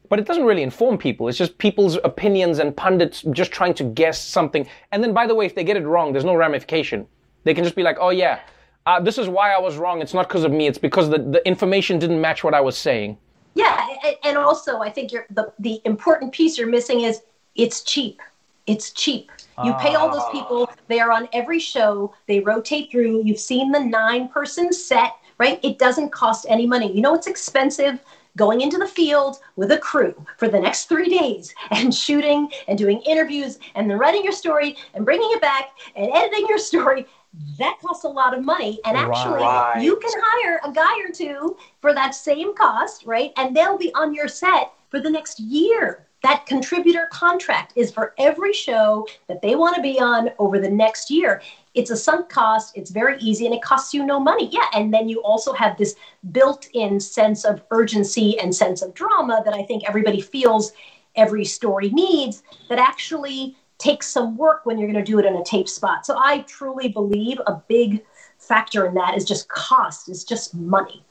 But 0.10 0.20
it 0.20 0.26
doesn't 0.26 0.44
really 0.44 0.64
inform 0.64 0.98
people. 0.98 1.30
It's 1.30 1.38
just 1.38 1.58
people's 1.58 1.98
opinions 2.04 2.60
and 2.60 2.76
pundits 2.76 3.22
just 3.32 3.54
trying 3.54 3.74
to 3.76 3.86
guess 3.86 4.22
something. 4.22 4.68
And 4.92 5.02
then, 5.02 5.14
by 5.14 5.26
the 5.26 5.34
way, 5.34 5.46
if 5.46 5.56
they 5.56 5.64
get 5.64 5.78
it 5.78 5.86
wrong, 5.86 6.12
there's 6.12 6.26
no 6.26 6.36
ramification. 6.36 7.08
They 7.46 7.54
can 7.54 7.64
just 7.64 7.78
be 7.78 7.84
like, 7.84 7.96
oh, 7.98 8.10
yeah, 8.10 8.42
uh, 8.86 9.00
this 9.00 9.18
is 9.18 9.28
why 9.28 9.52
I 9.52 9.60
was 9.60 9.78
wrong. 9.78 10.02
It's 10.02 10.14
not 10.14 10.28
because 10.28 10.44
of 10.44 10.52
me. 10.52 10.68
It's 10.68 10.78
because 10.78 11.10
the, 11.10 11.20
the 11.20 11.46
information 11.48 12.00
didn't 12.00 12.20
match 12.20 12.44
what 12.44 12.54
I 12.54 12.62
was 12.62 12.78
saying. 12.78 13.18
Yeah, 13.54 13.86
and 14.24 14.38
also 14.38 14.80
I 14.80 14.90
think 14.90 15.12
the 15.12 15.52
the 15.60 15.82
important 15.84 16.32
piece 16.32 16.58
you're 16.58 16.70
missing 16.70 17.02
is 17.02 17.22
it's 17.56 17.84
cheap. 17.84 18.22
It's 18.68 18.92
cheap. 18.92 19.32
You 19.64 19.74
pay 19.76 19.96
all 19.96 20.10
those 20.10 20.30
people. 20.32 20.72
They 20.88 21.00
are 21.00 21.12
on 21.12 21.28
every 21.34 21.60
show. 21.60 22.16
They 22.28 22.40
rotate 22.40 22.90
through. 22.90 23.24
You've 23.24 23.40
seen 23.40 23.72
the 23.72 23.80
nine 23.80 24.28
person 24.30 24.74
set, 24.74 25.14
right? 25.38 25.60
It 25.64 25.78
doesn't 25.78 26.12
cost 26.12 26.46
any 26.50 26.66
money. 26.66 26.92
You 26.92 27.02
know 27.02 27.14
it's 27.14 27.28
expensive 27.28 28.00
going 28.38 28.62
into 28.62 28.78
the 28.78 28.88
field 28.88 29.38
with 29.56 29.72
a 29.72 29.78
crew 29.78 30.16
for 30.38 30.48
the 30.48 30.60
next 30.60 30.86
three 30.86 31.10
days 31.10 31.54
and 31.72 31.94
shooting 31.94 32.50
and 32.68 32.78
doing 32.78 33.02
interviews 33.02 33.60
and 33.76 33.90
then 33.90 33.98
writing 33.98 34.24
your 34.24 34.32
story 34.32 34.78
and 34.94 35.06
bringing 35.06 35.30
it 35.32 35.42
back 35.42 35.72
and 35.96 36.10
editing 36.14 36.48
your 36.48 36.58
story. 36.58 37.06
That 37.58 37.78
costs 37.82 38.04
a 38.04 38.10
lot 38.10 38.38
of 38.38 38.44
money. 38.44 38.80
And 38.86 38.98
actually, 38.98 39.42
Right. 39.42 39.82
you 39.82 39.96
can 39.98 40.12
hire 40.22 40.60
a 40.66 40.72
guy 40.72 41.00
or 41.00 41.12
two 41.14 41.58
for 41.80 41.94
that 41.94 42.14
same 42.14 42.54
cost, 42.54 43.06
right? 43.06 43.32
And 43.38 43.56
they'll 43.56 43.78
be 43.78 43.94
on 43.94 44.14
your 44.14 44.28
set 44.28 44.74
for 44.90 45.00
the 45.00 45.10
next 45.10 45.40
year. 45.40 46.08
That 46.24 46.46
contributor 46.46 47.08
contract 47.12 47.74
is 47.76 47.92
for 47.92 48.14
every 48.18 48.54
show 48.54 49.08
that 49.28 49.42
they 49.42 49.56
want 49.56 49.76
to 49.76 49.82
be 49.82 50.00
on 50.00 50.30
over 50.38 50.60
the 50.60 50.70
next 50.70 51.10
year. 51.10 51.42
It's 51.74 51.90
a 51.90 51.96
sunk 51.96 52.30
cost, 52.30 52.78
it's 52.78 52.92
very 52.92 53.18
easy, 53.20 53.46
and 53.46 53.56
it 53.56 53.62
costs 53.62 53.94
you 53.94 54.06
no 54.06 54.20
money. 54.20 54.50
Yeah, 54.52 54.68
and 54.74 54.94
then 54.94 55.08
you 55.10 55.24
also 55.24 55.54
have 55.54 55.78
this 55.78 55.96
built 56.32 56.68
in 56.74 57.00
sense 57.00 57.44
of 57.46 57.64
urgency 57.72 58.38
and 58.40 58.54
sense 58.54 58.82
of 58.82 58.94
drama 58.94 59.42
that 59.46 59.54
I 59.54 59.64
think 59.64 59.88
everybody 59.88 60.22
feels 60.22 60.74
every 61.16 61.46
story 61.46 61.90
needs 61.90 62.44
that 62.70 62.78
actually 62.78 63.56
takes 63.82 64.08
some 64.08 64.38
work 64.38 64.66
when 64.66 64.78
you're 64.78 64.92
going 64.92 65.04
to 65.04 65.12
do 65.12 65.20
it 65.20 65.26
in 65.26 65.36
a 65.36 65.44
tape 65.44 65.68
spot. 65.68 66.06
So 66.06 66.18
I 66.18 66.40
truly 66.42 66.90
believe 66.90 67.40
a 67.48 67.56
big 67.68 68.04
factor 68.38 68.86
in 68.86 68.94
that 68.96 69.18
is 69.18 69.26
just 69.26 69.48
cost, 69.50 70.10
is 70.10 70.24
just 70.24 70.54
money. 70.56 71.04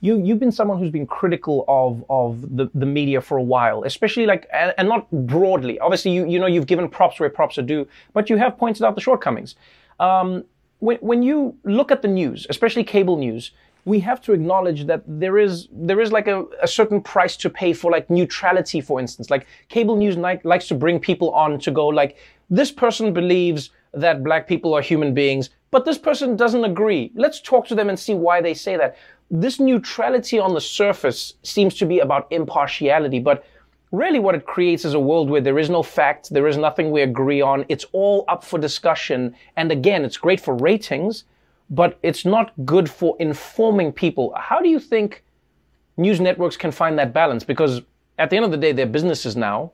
You 0.00 0.18
you've 0.18 0.40
been 0.40 0.50
someone 0.50 0.78
who's 0.80 0.90
been 0.90 1.06
critical 1.06 1.64
of 1.68 2.04
of 2.10 2.56
the, 2.56 2.68
the 2.74 2.86
media 2.86 3.20
for 3.20 3.36
a 3.38 3.42
while, 3.42 3.84
especially 3.84 4.26
like 4.26 4.48
and, 4.52 4.74
and 4.76 4.88
not 4.88 5.08
broadly. 5.12 5.78
Obviously, 5.78 6.10
you 6.10 6.26
you 6.26 6.40
know 6.40 6.46
you've 6.46 6.66
given 6.66 6.88
props 6.88 7.20
where 7.20 7.30
props 7.30 7.56
are 7.56 7.62
due, 7.62 7.86
but 8.12 8.28
you 8.28 8.36
have 8.36 8.58
pointed 8.58 8.82
out 8.84 8.96
the 8.96 9.00
shortcomings. 9.00 9.54
Um, 10.00 10.44
when 10.80 10.98
when 10.98 11.22
you 11.22 11.56
look 11.62 11.92
at 11.92 12.02
the 12.02 12.08
news, 12.08 12.48
especially 12.50 12.82
cable 12.82 13.16
news, 13.16 13.52
we 13.84 13.98
have 14.00 14.20
to 14.22 14.32
acknowledge 14.32 14.86
that 14.86 15.02
there 15.06 15.38
is 15.38 15.68
there 15.72 16.00
is 16.00 16.12
like 16.12 16.28
a, 16.28 16.44
a 16.62 16.68
certain 16.68 17.00
price 17.00 17.36
to 17.38 17.50
pay 17.50 17.72
for 17.72 17.90
like 17.90 18.08
neutrality, 18.08 18.80
for 18.80 19.00
instance. 19.00 19.30
Like 19.30 19.46
cable 19.68 19.96
news 19.96 20.16
likes 20.16 20.68
to 20.68 20.74
bring 20.74 21.00
people 21.00 21.30
on 21.30 21.58
to 21.60 21.70
go 21.70 21.88
like 21.88 22.16
this 22.50 22.70
person 22.70 23.12
believes 23.12 23.70
that 23.94 24.22
black 24.22 24.46
people 24.46 24.74
are 24.74 24.82
human 24.82 25.14
beings, 25.14 25.50
but 25.70 25.84
this 25.84 25.98
person 25.98 26.36
doesn't 26.36 26.64
agree. 26.64 27.10
Let's 27.14 27.40
talk 27.40 27.66
to 27.68 27.74
them 27.74 27.88
and 27.88 27.98
see 27.98 28.14
why 28.14 28.40
they 28.40 28.54
say 28.54 28.76
that. 28.76 28.96
This 29.30 29.58
neutrality 29.58 30.38
on 30.38 30.52
the 30.54 30.60
surface 30.60 31.34
seems 31.42 31.74
to 31.76 31.86
be 31.86 32.00
about 32.00 32.26
impartiality, 32.30 33.18
but 33.18 33.44
really 33.90 34.18
what 34.18 34.34
it 34.34 34.46
creates 34.46 34.84
is 34.84 34.94
a 34.94 35.00
world 35.00 35.30
where 35.30 35.40
there 35.40 35.58
is 35.58 35.70
no 35.70 35.82
fact, 35.82 36.30
there 36.30 36.46
is 36.46 36.56
nothing 36.56 36.90
we 36.90 37.02
agree 37.02 37.40
on, 37.40 37.64
it's 37.68 37.86
all 37.92 38.24
up 38.28 38.44
for 38.44 38.58
discussion. 38.58 39.34
And 39.56 39.72
again, 39.72 40.04
it's 40.04 40.16
great 40.16 40.40
for 40.40 40.54
ratings, 40.54 41.24
but 41.72 41.98
it's 42.02 42.24
not 42.24 42.52
good 42.66 42.88
for 42.88 43.16
informing 43.18 43.92
people. 43.92 44.32
How 44.36 44.60
do 44.60 44.68
you 44.68 44.78
think 44.78 45.24
news 45.96 46.20
networks 46.20 46.56
can 46.56 46.70
find 46.70 46.98
that 46.98 47.14
balance? 47.14 47.42
Because 47.42 47.80
at 48.18 48.28
the 48.28 48.36
end 48.36 48.44
of 48.44 48.50
the 48.50 48.58
day, 48.58 48.72
they're 48.72 48.86
businesses 48.86 49.36
now, 49.36 49.72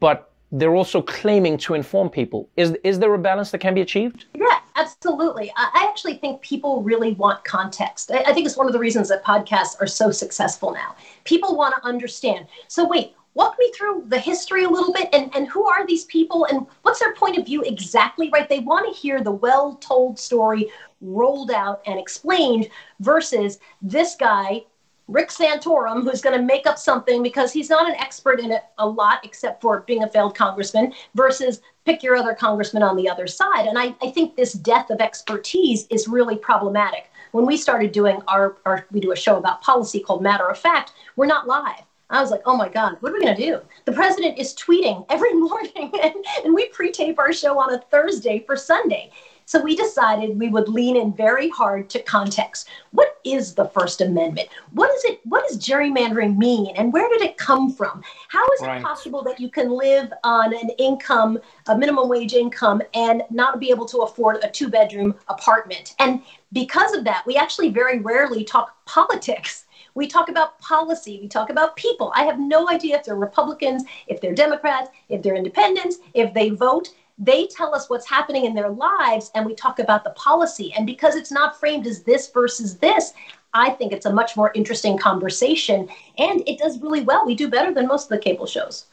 but 0.00 0.30
they're 0.52 0.74
also 0.74 1.00
claiming 1.00 1.56
to 1.56 1.74
inform 1.74 2.10
people. 2.10 2.48
Is, 2.56 2.76
is 2.84 2.98
there 2.98 3.14
a 3.14 3.18
balance 3.18 3.52
that 3.52 3.58
can 3.58 3.74
be 3.74 3.80
achieved? 3.80 4.26
Yeah, 4.34 4.58
absolutely. 4.76 5.50
I, 5.56 5.86
actually 5.88 6.14
think 6.14 6.42
people 6.42 6.82
really 6.82 7.12
want 7.12 7.42
context. 7.44 8.10
I 8.10 8.32
think 8.34 8.46
it's 8.46 8.56
one 8.56 8.66
of 8.66 8.72
the 8.72 8.78
reasons 8.78 9.08
that 9.08 9.24
podcasts 9.24 9.80
are 9.80 9.86
so 9.86 10.10
successful 10.10 10.72
now. 10.72 10.94
People 11.24 11.56
want 11.56 11.74
to 11.74 11.88
understand. 11.88 12.48
So, 12.68 12.86
wait, 12.86 13.14
walk 13.34 13.56
me 13.58 13.72
through 13.72 14.04
the 14.08 14.18
history 14.18 14.64
a 14.64 14.68
little 14.68 14.92
bit 14.92 15.08
and, 15.12 15.34
and 15.34 15.48
who 15.48 15.64
are 15.64 15.86
these 15.86 16.04
people 16.04 16.46
and 16.46 16.66
what's 16.82 16.98
their 16.98 17.14
point 17.14 17.38
of 17.38 17.46
view 17.46 17.62
exactly, 17.62 18.28
right? 18.32 18.48
They 18.48 18.60
want 18.60 18.92
to 18.92 19.00
hear 19.00 19.22
the 19.22 19.30
well 19.30 19.76
told 19.76 20.18
story 20.18 20.70
rolled 21.00 21.50
out 21.50 21.80
and 21.86 21.98
explained 21.98 22.68
versus 23.00 23.58
this 23.80 24.14
guy 24.14 24.62
Rick 25.10 25.30
Santorum, 25.30 26.04
who's 26.04 26.20
going 26.20 26.38
to 26.38 26.44
make 26.44 26.68
up 26.68 26.78
something 26.78 27.20
because 27.20 27.52
he's 27.52 27.68
not 27.68 27.88
an 27.88 27.96
expert 27.96 28.38
in 28.38 28.52
it 28.52 28.62
a 28.78 28.86
lot, 28.86 29.24
except 29.24 29.60
for 29.60 29.80
being 29.80 30.04
a 30.04 30.08
failed 30.08 30.36
congressman, 30.36 30.94
versus 31.16 31.60
pick 31.84 32.02
your 32.02 32.14
other 32.14 32.32
congressman 32.32 32.84
on 32.84 32.96
the 32.96 33.08
other 33.08 33.26
side. 33.26 33.66
And 33.66 33.76
I, 33.76 33.94
I 34.00 34.12
think 34.12 34.36
this 34.36 34.52
death 34.52 34.88
of 34.88 35.00
expertise 35.00 35.88
is 35.90 36.06
really 36.06 36.36
problematic. 36.36 37.10
When 37.32 37.44
we 37.44 37.56
started 37.56 37.90
doing 37.90 38.22
our, 38.28 38.56
our, 38.64 38.86
we 38.92 39.00
do 39.00 39.10
a 39.10 39.16
show 39.16 39.36
about 39.36 39.62
policy 39.62 39.98
called 39.98 40.22
Matter 40.22 40.48
of 40.48 40.58
Fact, 40.58 40.92
we're 41.16 41.26
not 41.26 41.48
live. 41.48 41.82
I 42.10 42.20
was 42.20 42.30
like, 42.30 42.42
oh 42.44 42.56
my 42.56 42.68
God, 42.68 42.96
what 43.00 43.12
are 43.12 43.14
we 43.14 43.22
going 43.22 43.36
to 43.36 43.42
do? 43.42 43.60
The 43.84 43.92
president 43.92 44.38
is 44.38 44.54
tweeting 44.54 45.06
every 45.08 45.32
morning, 45.34 45.92
and, 46.02 46.14
and 46.44 46.54
we 46.54 46.66
pre 46.68 46.90
tape 46.90 47.18
our 47.18 47.32
show 47.32 47.58
on 47.58 47.72
a 47.72 47.78
Thursday 47.78 48.40
for 48.40 48.56
Sunday. 48.56 49.10
So 49.50 49.60
we 49.60 49.74
decided 49.74 50.38
we 50.38 50.48
would 50.48 50.68
lean 50.68 50.96
in 50.96 51.12
very 51.12 51.48
hard 51.48 51.90
to 51.90 52.00
context. 52.04 52.68
What 52.92 53.18
is 53.24 53.52
the 53.52 53.64
First 53.64 54.00
Amendment? 54.00 54.48
What 54.70 54.94
is 54.94 55.04
it? 55.04 55.20
What 55.24 55.48
does 55.48 55.58
gerrymandering 55.58 56.36
mean? 56.36 56.72
And 56.76 56.92
where 56.92 57.08
did 57.08 57.20
it 57.22 57.36
come 57.36 57.72
from? 57.72 58.00
How 58.28 58.44
is 58.52 58.60
right. 58.62 58.78
it 58.78 58.84
possible 58.84 59.24
that 59.24 59.40
you 59.40 59.50
can 59.50 59.70
live 59.70 60.12
on 60.22 60.54
an 60.54 60.70
income, 60.78 61.36
a 61.66 61.76
minimum 61.76 62.08
wage 62.08 62.32
income, 62.32 62.80
and 62.94 63.24
not 63.28 63.58
be 63.58 63.70
able 63.70 63.86
to 63.86 64.02
afford 64.02 64.36
a 64.44 64.48
two 64.48 64.68
bedroom 64.68 65.16
apartment? 65.26 65.96
And 65.98 66.22
because 66.52 66.94
of 66.94 67.02
that, 67.02 67.24
we 67.26 67.34
actually 67.34 67.70
very 67.70 67.98
rarely 67.98 68.44
talk 68.44 68.76
politics. 68.84 69.64
We 69.96 70.06
talk 70.06 70.28
about 70.28 70.60
policy. 70.60 71.18
We 71.20 71.26
talk 71.26 71.50
about 71.50 71.74
people. 71.74 72.12
I 72.14 72.22
have 72.22 72.38
no 72.38 72.68
idea 72.68 72.98
if 72.98 73.04
they're 73.04 73.16
Republicans, 73.16 73.82
if 74.06 74.20
they're 74.20 74.32
Democrats, 74.32 74.90
if 75.08 75.22
they're 75.22 75.34
independents, 75.34 75.96
if 76.14 76.32
they 76.34 76.50
vote. 76.50 76.90
They 77.22 77.46
tell 77.48 77.74
us 77.74 77.90
what's 77.90 78.08
happening 78.08 78.46
in 78.46 78.54
their 78.54 78.70
lives, 78.70 79.30
and 79.34 79.44
we 79.44 79.54
talk 79.54 79.78
about 79.78 80.04
the 80.04 80.10
policy. 80.10 80.72
And 80.74 80.86
because 80.86 81.14
it's 81.14 81.30
not 81.30 81.60
framed 81.60 81.86
as 81.86 82.02
this 82.02 82.30
versus 82.30 82.78
this, 82.78 83.12
I 83.52 83.70
think 83.70 83.92
it's 83.92 84.06
a 84.06 84.12
much 84.12 84.38
more 84.38 84.50
interesting 84.54 84.96
conversation. 84.96 85.86
And 86.16 86.42
it 86.48 86.58
does 86.58 86.80
really 86.80 87.02
well. 87.02 87.26
We 87.26 87.34
do 87.34 87.48
better 87.48 87.74
than 87.74 87.86
most 87.86 88.04
of 88.04 88.08
the 88.08 88.18
cable 88.18 88.46
shows. 88.46 88.86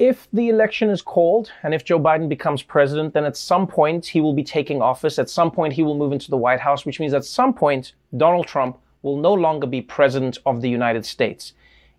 If 0.00 0.26
the 0.32 0.48
election 0.48 0.90
is 0.90 1.00
called 1.00 1.52
and 1.62 1.72
if 1.72 1.84
Joe 1.84 2.00
Biden 2.00 2.28
becomes 2.28 2.64
president, 2.64 3.14
then 3.14 3.24
at 3.24 3.36
some 3.36 3.68
point 3.68 4.04
he 4.04 4.20
will 4.20 4.32
be 4.34 4.42
taking 4.42 4.82
office. 4.82 5.20
At 5.20 5.30
some 5.30 5.52
point 5.52 5.72
he 5.72 5.84
will 5.84 5.96
move 5.96 6.12
into 6.12 6.30
the 6.30 6.36
White 6.36 6.58
House, 6.58 6.84
which 6.84 6.98
means 6.98 7.14
at 7.14 7.24
some 7.24 7.54
point 7.54 7.92
Donald 8.16 8.48
Trump 8.48 8.76
will 9.02 9.16
no 9.16 9.32
longer 9.32 9.68
be 9.68 9.80
president 9.80 10.38
of 10.46 10.62
the 10.62 10.68
United 10.68 11.06
States. 11.06 11.52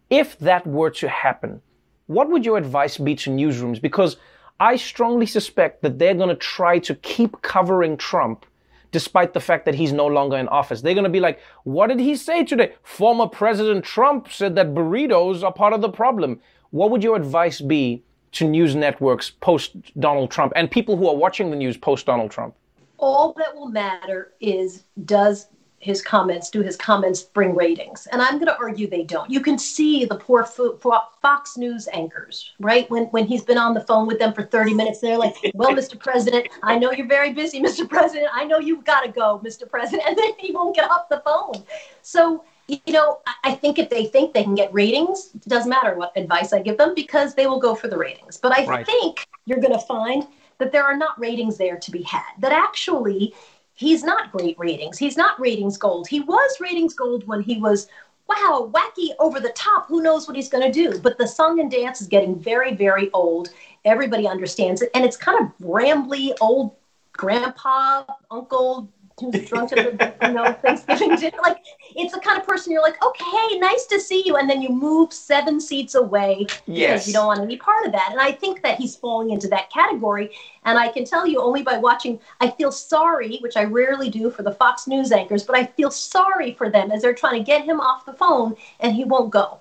If 0.10 0.38
that 0.40 0.68
were 0.68 0.90
to 0.90 1.08
happen, 1.08 1.62
what 2.08 2.30
would 2.30 2.44
your 2.44 2.58
advice 2.58 2.98
be 2.98 3.16
to 3.16 3.30
newsrooms? 3.30 3.82
Because 3.82 4.18
I 4.60 4.78
strongly 4.78 5.26
suspect 5.26 5.82
that 5.82 6.00
they're 6.00 6.14
going 6.14 6.30
to 6.30 6.36
try 6.36 6.80
to 6.80 6.96
keep 6.96 7.42
covering 7.42 7.98
Trump 7.98 8.46
despite 8.92 9.34
the 9.34 9.42
fact 9.42 9.66
that 9.66 9.76
he's 9.76 9.92
no 9.92 10.08
longer 10.08 10.38
in 10.38 10.48
office. 10.48 10.82
They're 10.82 10.94
going 10.94 11.04
to 11.04 11.10
be 11.10 11.20
like, 11.20 11.42
what 11.66 11.88
did 11.88 12.00
he 12.00 12.16
say 12.16 12.46
today? 12.46 12.74
Former 12.82 13.28
President 13.28 13.84
Trump 13.84 14.32
said 14.32 14.56
that 14.56 14.74
burritos 14.74 15.44
are 15.44 15.52
part 15.52 15.74
of 15.74 15.82
the 15.82 15.90
problem. 15.90 16.40
What 16.70 16.92
would 16.92 17.04
your 17.04 17.18
advice 17.18 17.60
be 17.60 18.04
to 18.34 18.48
news 18.48 18.74
networks 18.74 19.32
post 19.32 19.76
Donald 20.00 20.32
Trump 20.32 20.54
and 20.56 20.72
people 20.72 20.96
who 20.96 21.10
are 21.10 21.16
watching 21.16 21.50
the 21.50 21.58
news 21.58 21.76
post 21.76 22.06
Donald 22.06 22.32
Trump? 22.32 22.56
All 22.98 23.34
that 23.34 23.54
will 23.54 23.68
matter 23.68 24.32
is 24.40 24.86
does 25.04 25.48
his 25.86 26.02
comments, 26.02 26.50
do 26.50 26.64
his 26.64 26.76
comments 26.76 27.22
bring 27.22 27.54
ratings? 27.54 28.08
And 28.12 28.20
I'm 28.20 28.40
going 28.40 28.48
to 28.48 28.58
argue 28.58 28.90
they 28.90 29.04
don't. 29.04 29.30
You 29.30 29.40
can 29.40 29.60
see 29.60 30.04
the 30.04 30.16
poor 30.16 30.44
Fox 30.44 31.58
News 31.58 31.88
anchors, 31.94 32.54
right? 32.60 32.90
When 32.90 33.04
when 33.06 33.28
he's 33.28 33.44
been 33.44 33.60
on 33.60 33.76
the 33.76 33.82
phone 33.82 34.08
with 34.08 34.18
them 34.18 34.34
for 34.34 34.42
30 34.42 34.74
minutes, 34.74 35.00
they're 35.00 35.18
like, 35.18 35.36
"Well, 35.54 35.72
Mr. 35.80 36.00
President, 36.00 36.48
I 36.64 36.80
know 36.80 36.92
you're 36.92 37.08
very 37.08 37.34
busy, 37.34 37.62
Mr. 37.62 37.88
President. 37.88 38.30
I 38.34 38.46
know 38.46 38.58
you've 38.58 38.84
got 38.84 39.02
to 39.02 39.12
go, 39.12 39.40
Mr. 39.46 39.70
President," 39.70 40.02
and 40.08 40.18
then 40.18 40.32
he 40.40 40.52
won't 40.52 40.76
get 40.76 40.90
off 40.90 41.08
the 41.08 41.22
phone. 41.24 41.64
So 42.02 42.44
you 42.68 42.94
know, 42.94 43.20
I 43.44 43.54
think 43.54 43.78
if 43.78 43.92
they 43.92 44.06
think 44.06 44.34
they 44.34 44.44
can 44.44 44.56
get 44.56 44.74
ratings, 44.74 45.30
it 45.36 45.48
doesn't 45.48 45.70
matter 45.70 45.96
what 45.96 46.12
advice 46.16 46.52
I 46.52 46.64
give 46.64 46.80
them 46.80 46.96
because 46.96 47.36
they 47.36 47.46
will 47.46 47.60
go 47.60 47.76
for 47.76 47.88
the 47.88 47.98
ratings. 47.98 48.38
But 48.38 48.58
I 48.58 48.66
right. 48.66 48.86
think 48.88 49.28
you're 49.46 49.60
going 49.60 49.80
to 49.80 49.86
find 49.86 50.26
that 50.58 50.72
there 50.72 50.84
are 50.84 50.98
not 50.98 51.20
ratings 51.20 51.58
there 51.58 51.78
to 51.78 51.92
be 51.92 52.02
had. 52.02 52.24
That 52.40 52.54
actually 52.54 53.36
he's 53.76 54.04
not 54.04 54.32
great 54.32 54.58
ratings. 54.58 54.98
He's 54.98 55.18
not 55.18 55.40
ratings 55.40 55.78
gold. 55.78 56.08
He 56.08 56.22
was 56.22 56.60
ratings 56.60 56.94
gold 56.94 57.28
when 57.28 57.42
he 57.42 57.58
was 57.58 57.88
wow, 58.28 58.72
wacky, 58.74 59.10
over 59.20 59.40
the 59.40 59.50
top. 59.50 59.88
Who 59.88 60.02
knows 60.02 60.28
what 60.28 60.36
he's 60.36 60.50
going 60.50 60.64
to 60.64 60.72
do? 60.72 61.00
But 61.00 61.18
the 61.18 61.28
song 61.28 61.60
and 61.60 61.70
dance 61.70 62.02
is 62.02 62.08
getting 62.08 62.40
very, 62.40 62.74
very 62.74 63.12
old. 63.12 63.50
Everybody 63.84 64.28
understands 64.28 64.82
it. 64.82 64.90
And 64.96 65.06
it's 65.06 65.18
kind 65.18 65.40
of 65.40 65.56
rambly, 65.60 66.32
old 66.42 66.76
grandpa, 67.14 68.04
uncle, 68.32 68.90
who's 69.20 69.48
drunk 69.48 69.72
at 69.74 69.98
the 69.98 70.28
you 70.28 70.34
know 70.34 70.54
Thanksgiving 70.54 71.16
dinner. 71.16 71.38
Like 71.46 71.64
it's 71.96 72.14
the 72.14 72.20
kind 72.20 72.40
of 72.40 72.48
person 72.48 72.72
you're 72.72 72.82
like, 72.82 73.04
okay, 73.04 73.60
nice 73.60 73.86
to 73.88 74.00
see 74.00 74.24
you, 74.26 74.38
and 74.38 74.50
then 74.50 74.62
you 74.62 74.70
move 74.70 75.14
seven 75.14 75.60
seats 75.60 75.94
away 75.94 76.48
yes. 76.66 76.92
because 76.92 77.08
you 77.08 77.14
don't 77.14 77.28
want 77.28 77.40
any 77.40 77.58
part 77.58 77.86
of 77.86 77.92
that. 77.92 78.10
And 78.12 78.20
I 78.20 78.32
think 78.32 78.64
that 78.64 78.80
he's 78.80 78.96
falling 78.96 79.30
into 79.30 79.48
that 79.50 79.70
category. 79.70 80.32
And 80.64 80.80
I 80.80 80.88
can 80.88 81.06
tell 81.06 81.28
you 81.28 81.40
only 81.40 81.62
by 81.62 81.78
watching, 81.78 82.20
I 82.42 82.50
feel 82.50 82.72
sorry, 82.72 83.38
which 83.42 83.56
I 83.58 83.66
rarely 83.66 84.10
do 84.10 84.32
for 84.32 84.42
the 84.42 84.54
Fox 84.54 84.88
News 84.88 85.12
anchors, 85.12 85.44
but 85.44 85.56
I 85.56 85.66
feel 85.66 85.92
sorry 85.92 86.54
for 86.54 86.70
them 86.70 86.92
as 86.92 87.04
they're 87.04 87.14
trying 87.14 87.40
to 87.40 87.46
get 87.46 87.64
him 87.64 87.80
off 87.80 88.06
the 88.06 88.14
phone 88.14 88.56
and 88.80 88.96
he 88.96 89.04
won't 89.04 89.32
go. 89.32 89.60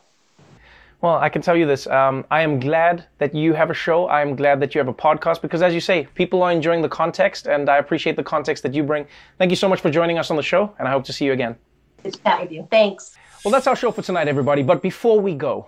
Well, 1.05 1.19
I 1.19 1.29
can 1.29 1.43
tell 1.43 1.55
you 1.55 1.67
this. 1.67 1.87
Um, 1.87 2.25
I 2.31 2.41
am 2.41 2.59
glad 2.59 3.05
that 3.19 3.35
you 3.35 3.53
have 3.53 3.69
a 3.69 3.75
show. 3.75 4.07
I 4.07 4.23
am 4.23 4.35
glad 4.35 4.59
that 4.61 4.75
you 4.75 4.79
have 4.79 4.89
a 4.89 4.95
podcast 4.95 5.43
because, 5.43 5.61
as 5.61 5.75
you 5.75 5.81
say, 5.81 6.09
people 6.15 6.43
are 6.43 6.51
enjoying 6.51 6.81
the 6.81 6.89
context, 6.89 7.47
and 7.47 7.69
I 7.69 7.77
appreciate 7.77 8.17
the 8.17 8.23
context 8.23 8.63
that 8.63 8.73
you 8.73 8.83
bring. 8.83 9.05
Thank 9.37 9.51
you 9.51 9.57
so 9.57 9.69
much 9.69 9.83
for 9.83 9.91
joining 9.91 10.17
us 10.17 10.31
on 10.31 10.39
the 10.39 10.43
show, 10.43 10.75
and 10.79 10.89
I 10.89 10.91
hope 10.91 11.05
to 11.05 11.13
see 11.13 11.27
you 11.27 11.35
again. 11.35 11.57
Good 12.03 12.15
to 12.15 12.23
chat 12.23 12.41
with 12.41 12.53
you. 12.53 12.67
Thanks. 12.71 13.15
Well, 13.45 13.53
that's 13.53 13.67
our 13.67 13.77
show 13.77 13.93
for 13.93 14.01
tonight, 14.01 14.29
everybody. 14.29 14.63
But 14.63 14.81
before 14.81 15.21
we 15.21 15.35
go, 15.35 15.67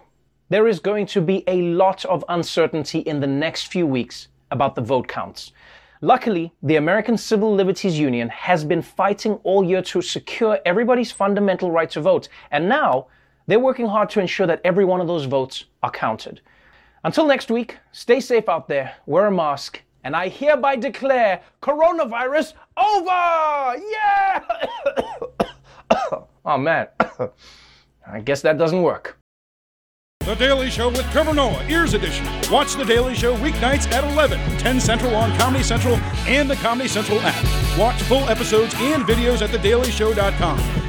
there 0.49 0.67
is 0.67 0.81
going 0.81 1.05
to 1.09 1.21
be 1.21 1.45
a 1.47 1.61
lot 1.61 2.07
of 2.07 2.25
uncertainty 2.31 3.01
in 3.01 3.21
the 3.21 3.27
next 3.27 3.67
few 3.67 3.87
weeks 3.87 4.29
about 4.51 4.75
the 4.75 4.81
vote 4.81 5.07
counts. 5.07 5.53
Luckily, 6.01 6.55
the 6.63 6.77
American 6.77 7.19
Civil 7.19 7.55
Liberties 7.55 7.99
Union 7.99 8.31
has 8.31 8.65
been 8.65 8.81
fighting 8.81 9.35
all 9.45 9.63
year 9.63 9.83
to 9.83 10.01
secure 10.01 10.59
everybody's 10.65 11.13
fundamental 11.13 11.71
right 11.71 11.91
to 11.91 12.01
vote, 12.01 12.31
and 12.51 12.71
now 12.71 13.09
they're 13.47 13.59
working 13.61 13.87
hard 13.87 14.11
to 14.11 14.21
ensure 14.21 14.47
that 14.47 14.61
every 14.65 14.85
one 14.85 15.01
of 15.01 15.07
those 15.07 15.25
votes 15.25 15.65
are 15.83 15.91
counted. 15.91 16.41
Until 17.05 17.27
next 17.27 17.51
week, 17.51 17.79
stay 17.93 18.21
safe 18.21 18.49
out 18.49 18.69
there, 18.69 18.97
wear 19.07 19.27
a 19.27 19.31
mask, 19.31 19.83
and 20.03 20.17
I 20.17 20.29
hereby 20.29 20.77
declare 20.77 21.41
coronavirus 21.63 22.55
over! 22.77 23.81
Yeah! 23.91 24.45
oh 26.45 26.59
man, 26.59 26.89
I 28.07 28.21
guess 28.21 28.43
that 28.43 28.59
doesn't 28.59 28.83
work. 28.83 29.19
The 30.21 30.35
Daily 30.35 30.71
Show 30.71 30.89
with 30.89 31.09
Trevor 31.13 31.35
Noah, 31.35 31.65
Ears 31.69 31.95
Edition. 31.95 32.27
Watch 32.51 32.75
The 32.75 32.85
Daily 32.85 33.15
Show 33.15 33.37
weeknights 33.37 33.89
at 33.93 34.03
11, 34.03 34.59
10 34.59 34.81
Central 34.81 35.15
on 35.15 35.37
Comedy 35.39 35.63
Central 35.63 35.95
and 36.27 36.51
the 36.51 36.57
Comedy 36.57 36.89
Central 36.89 37.21
app. 37.21 37.79
Watch 37.79 38.03
full 38.03 38.29
episodes 38.29 38.75
and 38.79 39.05
videos 39.05 39.41
at 39.41 39.51
thedailyshow.com. 39.51 40.86